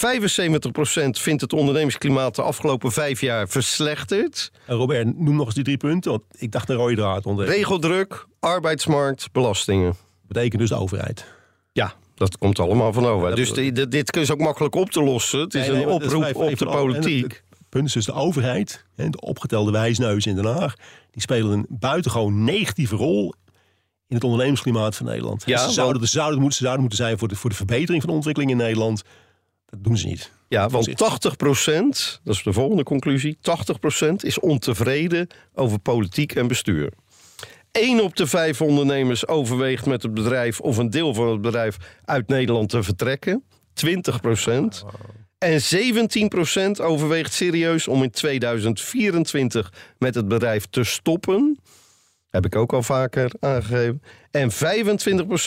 [1.10, 4.52] vindt het ondernemingsklimaat de afgelopen vijf jaar verslechterd.
[4.66, 7.46] En Robert, noem nog eens die drie punten, want ik dacht een rode draad onder.
[7.46, 9.94] Regeldruk, arbeidsmarkt, belastingen.
[10.26, 11.24] Betekent dus de overheid.
[11.72, 13.36] Ja, dat komt allemaal van over.
[13.36, 15.40] Dus dit, dit is ook makkelijk op te lossen.
[15.40, 17.42] Het is een oproep op de politiek.
[17.50, 20.74] Het punt is dus de overheid, de opgetelde wijsneus in Den Haag...
[21.10, 23.34] die spelen een buitengewoon negatieve rol
[24.08, 25.42] in het ondernemersklimaat van Nederland.
[25.46, 28.00] Ja, ze, zouden, ze, zouden, moeten, ze zouden moeten zijn voor de, voor de verbetering
[28.00, 29.02] van de ontwikkeling in Nederland.
[29.66, 30.32] Dat doen ze niet.
[30.48, 36.34] Ja, want 80 procent, dat is de volgende conclusie, 80 procent is ontevreden over politiek
[36.34, 36.92] en bestuur.
[37.72, 41.76] Eén op de vijf ondernemers overweegt met het bedrijf of een deel van het bedrijf
[42.04, 43.44] uit Nederland te vertrekken.
[43.72, 44.84] 20 procent.
[45.38, 51.58] En 17 procent overweegt serieus om in 2024 met het bedrijf te stoppen.
[52.30, 54.02] Heb ik ook al vaker aangegeven.
[54.30, 54.54] En 25%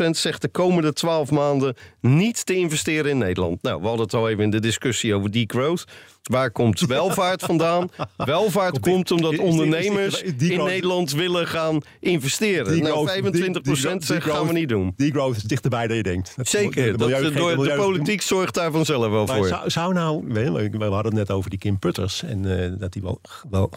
[0.09, 3.61] zegt de komende 12 maanden niet te investeren in Nederland.
[3.61, 5.84] Nou, we hadden het al even in de discussie over degrowth.
[6.21, 7.89] Waar komt welvaart vandaan?
[8.17, 12.82] Welvaart komt omdat ondernemers in Nederland willen gaan investeren.
[12.82, 14.93] Nou, 25% zegt gaan we niet doen.
[14.95, 16.36] Degrowth is dichterbij dan je denkt.
[16.38, 19.47] Zeker, dat, de politiek zorgt daar vanzelf wel voor.
[19.47, 22.23] Zou, zou nou, we hadden het net over die Kim Putters.
[22.23, 23.71] En uh, dat die wel, wel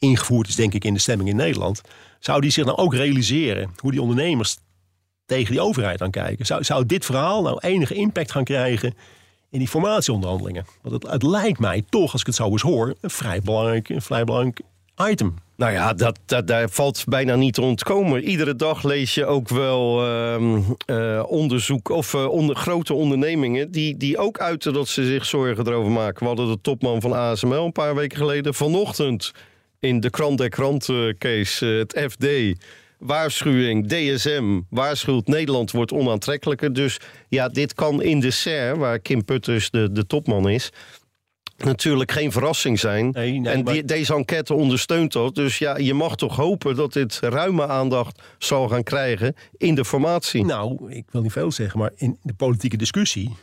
[0.00, 1.80] ingevoerd is, denk ik, in de stemming in Nederland.
[2.18, 4.56] Zou die zich nou ook realiseren hoe die ondernemers
[5.26, 6.46] tegen die overheid aan kijken?
[6.46, 8.94] Zou, zou dit verhaal nou enige impact gaan krijgen
[9.50, 10.64] in die formatieonderhandelingen?
[10.82, 14.02] Want het, lijkt mij toch, als ik het zo eens hoor, een vrij belangrijk, een
[14.02, 14.60] vrij belangrijk
[15.08, 15.34] item.
[15.56, 18.22] Nou ja, dat, dat, daar valt bijna niet te ontkomen.
[18.22, 23.96] Iedere dag lees je ook wel uh, uh, onderzoek of uh, onder, grote ondernemingen die,
[23.96, 26.20] die ook uiten dat ze zich zorgen erover maken.
[26.20, 28.54] We hadden de topman van ASML een paar weken geleden.
[28.54, 29.32] Vanochtend
[29.80, 32.26] in de krant der kranten case, eh, het FD.
[32.98, 36.72] Waarschuwing, DSM waarschuwt Nederland wordt onaantrekkelijker.
[36.72, 40.70] Dus ja, dit kan in de SER, waar Kim Putters de, de topman is,
[41.56, 43.14] natuurlijk geen verrassing zijn.
[43.14, 45.34] en die, deze enquête ondersteunt dat.
[45.34, 49.84] Dus ja, je mag toch hopen dat dit ruime aandacht zal gaan krijgen in de
[49.84, 50.44] formatie.
[50.44, 53.36] Nou, ik wil niet veel zeggen, maar in de politieke discussie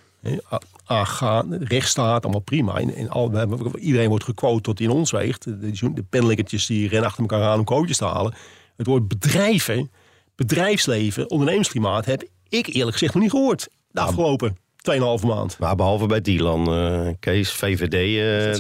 [0.88, 2.78] aangaan, rechtsstaat, allemaal prima.
[2.78, 5.44] In, al, iedereen wordt gequote tot in ons weegt.
[5.44, 8.34] De, de penlikkertjes die rennen achter elkaar aan om coaches te halen.
[8.76, 9.92] Het woord bedrijven,
[10.36, 14.58] bedrijfsleven, ondernemersklimaat heb ik eerlijk gezegd nog niet gehoord de afgelopen
[14.92, 15.60] 2,5 maand.
[15.60, 17.94] Maar behalve bij Dylan, uh, Kees, VVD.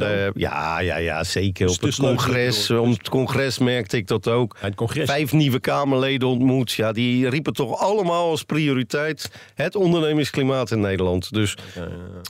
[0.02, 1.70] Uh, ja, ja, ja, zeker.
[1.70, 4.56] Op het, congres, om het congres merkte ik dat ook.
[4.60, 5.06] het congres.
[5.06, 6.72] Vijf nieuwe Kamerleden ontmoet.
[6.72, 11.34] Ja, die riepen toch allemaal als prioriteit het ondernemingsklimaat in Nederland.
[11.34, 11.58] Dus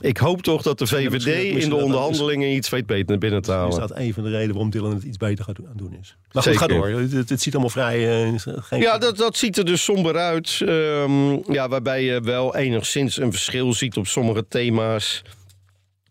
[0.00, 3.68] ik hoop toch dat de VVD in de onderhandelingen iets weet beter binnen te halen.
[3.68, 6.16] Is dat een van de redenen waarom Dylan het iets beter gaat doen is?
[6.32, 6.88] Maar goed, ga door.
[6.88, 8.28] Het, het, ziet allemaal vrij...
[8.28, 8.80] Uh, geen...
[8.80, 10.60] Ja, dat, dat ziet er dus somber uit.
[10.62, 15.22] Um, ja, waarbij je wel enigszins een verschil ziet op sommige thema's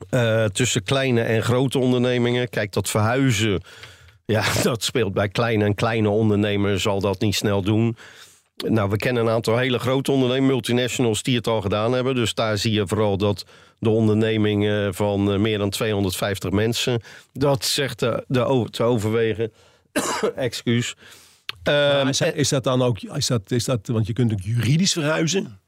[0.09, 2.49] uh, tussen kleine en grote ondernemingen.
[2.49, 3.61] Kijk, dat verhuizen,
[4.25, 7.97] ja, dat speelt bij kleine en kleine ondernemers, zal dat niet snel doen.
[8.67, 12.15] Nou, we kennen een aantal hele grote ondernemingen, multinationals, die het al gedaan hebben.
[12.15, 13.45] Dus daar zie je vooral dat
[13.79, 17.01] de onderneming van uh, meer dan 250 mensen,
[17.33, 19.51] dat zegt de, de, te overwegen.
[20.35, 20.95] Excuus.
[21.67, 24.93] Uh, is, is, dat dan ook, is dat, is dat, want je kunt ook juridisch
[24.93, 25.59] verhuizen.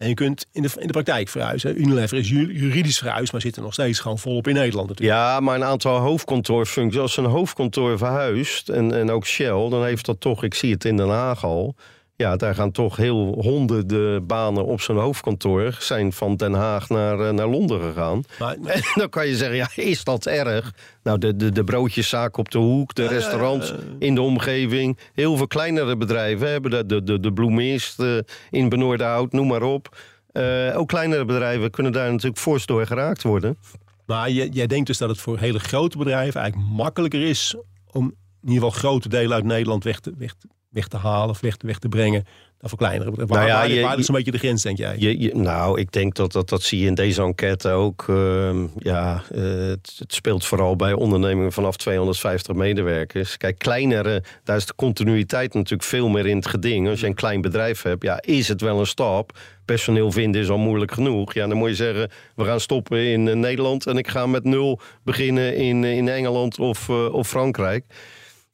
[0.00, 1.80] En je kunt in de, in de praktijk verhuizen.
[1.80, 5.18] Unilever is juridisch verhuisd, maar zit er nog steeds gewoon volop in Nederland natuurlijk.
[5.18, 7.00] Ja, maar een aantal hoofdkantoorfuncties.
[7.00, 10.84] Als een hoofdkantoor verhuist, en, en ook Shell, dan heeft dat toch, ik zie het
[10.84, 11.74] in Den Haag al
[12.20, 17.20] ja, daar gaan toch heel honderden banen op zijn hoofdkantoor zijn van Den Haag naar,
[17.20, 18.22] eh, naar Londen gegaan.
[18.38, 20.72] Maar, en dan kan je zeggen, ja, is dat erg?
[21.02, 24.98] Nou, de, de, de broodjeszaak op de hoek, de restaurants in de omgeving.
[25.14, 28.18] Heel veel kleinere bedrijven hebben de, de, de, de bloemist uh,
[28.50, 29.96] in Benoordenhout, noem maar op.
[30.32, 33.58] Uh, ook kleinere bedrijven kunnen daar natuurlijk fors door geraakt worden.
[34.06, 37.56] Maar jij, jij denkt dus dat het voor hele grote bedrijven eigenlijk makkelijker is
[37.90, 38.04] om
[38.42, 41.40] in ieder geval grote delen uit Nederland weg te, weg te weg te halen of
[41.40, 42.24] weg te, weg te brengen
[42.58, 43.36] dan voor kleinere bedrijven?
[43.36, 44.94] Nou Waar, je- is een beetje de grens, denk jij?
[44.98, 48.04] Je, je- nou, ik denk dat, dat dat zie je in deze enquête ook.
[48.08, 53.36] Ehm, ja, eh, het, het speelt vooral bij ondernemingen vanaf 250 medewerkers.
[53.36, 56.88] Kijk, kleinere, daar is de continuïteit natuurlijk veel meer in het geding.
[56.88, 59.38] Als je een klein bedrijf hebt, ja, is het wel een stap.
[59.64, 61.34] Personeel vinden is al moeilijk genoeg.
[61.34, 64.44] Ja, dan moet je zeggen, we gaan stoppen in eh, Nederland en ik ga met
[64.44, 67.84] nul beginnen in, eh, in Engeland of, of Frankrijk.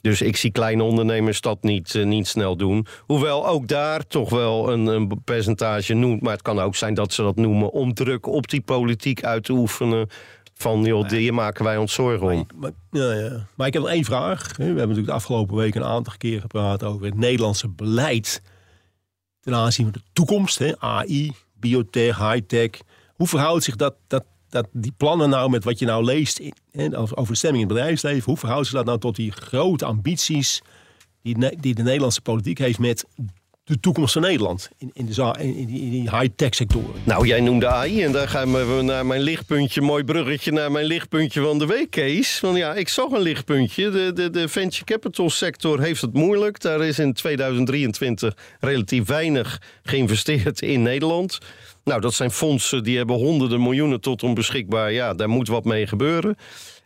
[0.07, 2.87] Dus ik zie kleine ondernemers dat niet, eh, niet snel doen.
[3.01, 6.23] Hoewel ook daar toch wel een, een percentage noemt.
[6.23, 9.45] Maar het kan ook zijn dat ze dat noemen om druk op die politiek uit
[9.45, 10.09] te oefenen.
[10.55, 12.47] Van, joh, hier maken wij ons zorgen om.
[12.55, 13.47] Maar, ja, ja.
[13.55, 14.57] maar ik heb nog één vraag.
[14.57, 18.43] We hebben natuurlijk de afgelopen week een aantal keer gepraat over het Nederlandse beleid
[19.41, 20.59] ten aanzien van de toekomst.
[20.59, 20.79] Hè?
[20.79, 22.71] AI, biotech, high-tech.
[23.15, 26.41] Hoe verhoudt zich dat, dat, dat, die plannen nou met wat je nou leest
[26.91, 28.25] over de stemming in het bedrijfsleven?
[28.25, 30.63] Hoe verhoudt zich dat nou tot die grote ambities
[31.23, 33.05] die, die de Nederlandse politiek heeft met
[33.65, 37.01] de toekomst van Nederland in, in, de, in die high-tech sectoren?
[37.05, 40.87] Nou, jij noemde AI en daar gaan we naar mijn lichtpuntje, mooi bruggetje naar mijn
[40.87, 42.41] lichtpuntje van de week, Kees.
[42.41, 43.91] Want ja, ik zag een lichtpuntje.
[43.91, 46.61] De, de, de venture capital sector heeft het moeilijk.
[46.61, 51.39] Daar is in 2023 relatief weinig geïnvesteerd in Nederland.
[51.87, 54.93] Nou, dat zijn fondsen die hebben honderden miljoenen tot hun beschikbaar.
[54.93, 56.37] Ja, daar moet wat mee gebeuren.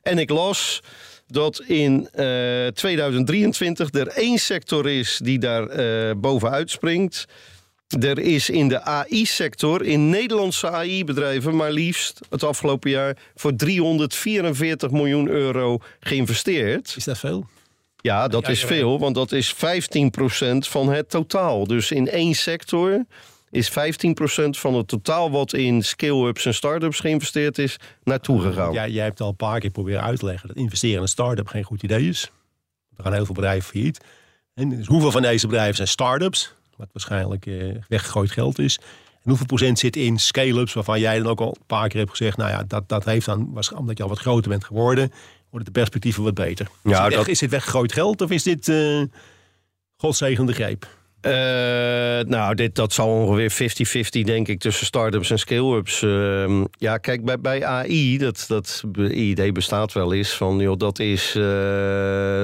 [0.02, 0.80] En ik las
[1.26, 7.24] dat in eh, 2023 er één sector is die daar eh, bovenuit springt.
[8.00, 14.90] Er is in de AI-sector, in Nederlandse AI-bedrijven, maar liefst het afgelopen jaar voor 344
[14.90, 16.94] miljoen euro geïnvesteerd.
[16.96, 17.46] Is dat veel?
[18.00, 19.58] Ja, dat Ja, is veel, want dat is 15%
[20.58, 21.66] van het totaal.
[21.66, 23.04] Dus in één sector
[23.50, 23.74] is 15%
[24.50, 28.72] van het totaal wat in scale-ups en start-ups geïnvesteerd is, naartoe gegaan.
[28.72, 31.08] Ja, jij hebt al een paar keer proberen uit te leggen dat investeren in een
[31.08, 32.30] start-up geen goed idee is.
[32.96, 34.00] Er gaan heel veel bedrijven failliet.
[34.54, 38.78] En dus hoeveel van deze bedrijven zijn start-ups, wat waarschijnlijk eh, weggegooid geld is.
[39.12, 42.10] En hoeveel procent zit in scale-ups, waarvan jij dan ook al een paar keer hebt
[42.10, 45.12] gezegd, nou ja, dat, dat heeft dan, omdat je al wat groter bent geworden,
[45.50, 46.68] worden de perspectieven wat beter.
[46.82, 49.02] Ja, is, dit dat- is dit weggegooid geld of is dit eh
[49.96, 50.88] godzegende greep?
[51.20, 51.32] Eh,
[52.26, 53.52] nou, dit, dat zal ongeveer
[54.22, 56.02] 50-50 denk ik tussen start-ups en scale-ups.
[56.02, 60.98] Ehm, ja, kijk, bij, bij AI, dat, dat idee bestaat wel eens van, joh, dat
[60.98, 61.42] is eh,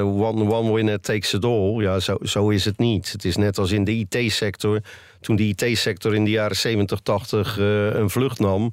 [0.02, 1.82] one, one winner takes it all.
[1.82, 3.12] Ja, zo, zo is het niet.
[3.12, 4.80] Het is net als in de IT-sector.
[5.20, 8.72] Toen de IT-sector in de jaren 70, 80 eh, een vlucht nam,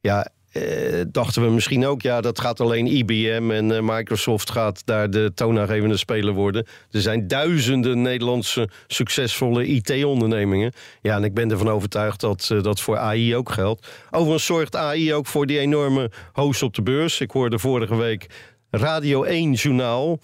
[0.00, 0.28] ja,
[1.10, 5.32] dachten we misschien ook, ja, dat gaat alleen IBM en eh, Microsoft gaat daar de
[5.34, 6.66] toonaangevende speler worden.
[6.90, 10.72] Er zijn duizenden Nederlandse succesvolle IT-ondernemingen.
[11.02, 13.86] Ja, en ik ben ervan overtuigd dat eh, dat voor AI ook geldt.
[14.10, 17.20] Overigens zorgt AI ook voor die enorme hoos op de beurs.
[17.20, 18.26] Ik hoorde vorige week
[18.70, 20.18] Radio 1 journaal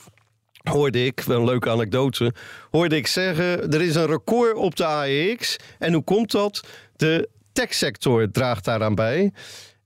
[0.63, 2.33] hoorde ik, wel een leuke anekdote,
[2.71, 5.57] hoorde ik zeggen, er is een record op de AEX.
[5.79, 6.65] En hoe komt dat?
[6.97, 9.33] De techsector draagt daaraan bij.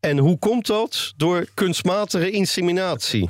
[0.03, 1.13] En hoe komt dat?
[1.17, 3.29] Door kunstmatige inseminatie.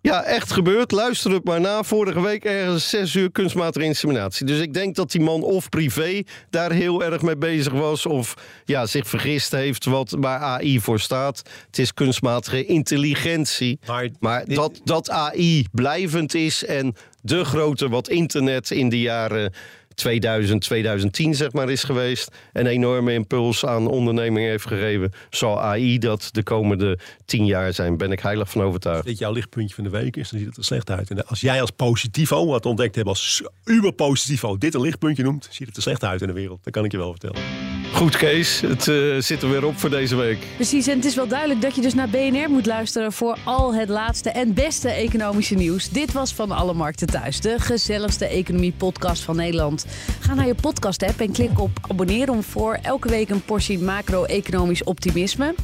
[0.00, 0.90] Ja, echt gebeurd.
[0.90, 1.82] Luister het maar na.
[1.82, 4.46] Vorige week ergens zes uur kunstmatige inseminatie.
[4.46, 8.06] Dus ik denk dat die man of privé daar heel erg mee bezig was...
[8.06, 11.42] of ja, zich vergist heeft wat waar AI voor staat.
[11.66, 13.78] Het is kunstmatige intelligentie.
[13.86, 19.00] Maar Maar dit- dat, dat AI blijvend is en de grote wat internet in de
[19.00, 19.52] jaren
[19.94, 22.36] 2000, 2010 zeg maar is geweest...
[22.52, 25.12] een enorme impuls aan ondernemingen heeft gegeven...
[25.30, 27.96] zal AI dat de komende tien jaar zijn.
[27.96, 29.04] Ben ik heilig van overtuigd.
[29.04, 31.10] dit jouw lichtpuntje van de week is, dan ziet het er slecht uit.
[31.10, 35.48] En als jij als positivo wat ontdekt hebt als uber positivo dit een lichtpuntje noemt,
[35.50, 36.64] ziet het er slecht uit in de wereld.
[36.64, 37.71] Dat kan ik je wel vertellen.
[37.92, 40.38] Goed Kees, het eh, zit er weer op voor deze week.
[40.56, 43.74] Precies, en het is wel duidelijk dat je dus naar BNR moet luisteren voor al
[43.74, 45.88] het laatste en beste economische nieuws.
[45.88, 49.86] Dit was Van Alle Markten Thuis, de gezelligste economie-podcast van Nederland.
[50.20, 54.84] Ga naar je podcast-app en klik op abonneren om voor elke week een portie macro-economisch
[54.84, 55.54] optimisme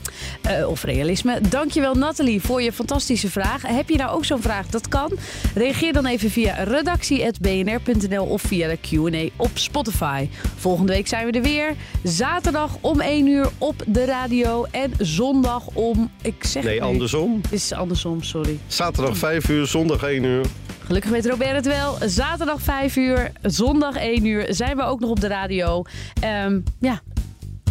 [0.42, 1.40] eh, of realisme.
[1.40, 3.62] Dankjewel Nathalie voor je fantastische vraag.
[3.66, 4.66] Heb je nou ook zo'n vraag?
[4.66, 5.12] Dat kan.
[5.54, 10.28] Reageer dan even via redactie.bnr.nl of via de Q&A op Spotify.
[10.56, 11.74] Volgende week zijn we er weer.
[12.18, 16.10] Zaterdag om 1 uur op de radio en zondag om...
[16.22, 16.88] Ik zeg Nee, het nu.
[16.88, 17.40] andersom.
[17.42, 18.58] Het is andersom, sorry.
[18.66, 20.46] Zaterdag 5 uur, zondag 1 uur.
[20.84, 21.98] Gelukkig weet Robert het wel.
[22.06, 25.82] Zaterdag 5 uur, zondag 1 uur zijn we ook nog op de radio.
[26.20, 27.00] Ehm ja,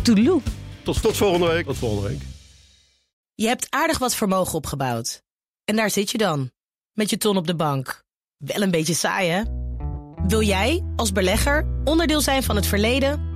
[0.03, 0.41] toedeloe.
[0.83, 1.65] Tot, tot volgende week.
[1.65, 2.21] Tot volgende week.
[3.35, 5.23] Je hebt aardig wat vermogen opgebouwd.
[5.65, 6.51] En daar zit je dan,
[6.93, 8.03] met je ton op de bank.
[8.37, 9.41] Wel een beetje saai, hè?
[10.27, 13.35] Wil jij, als belegger, onderdeel zijn van het verleden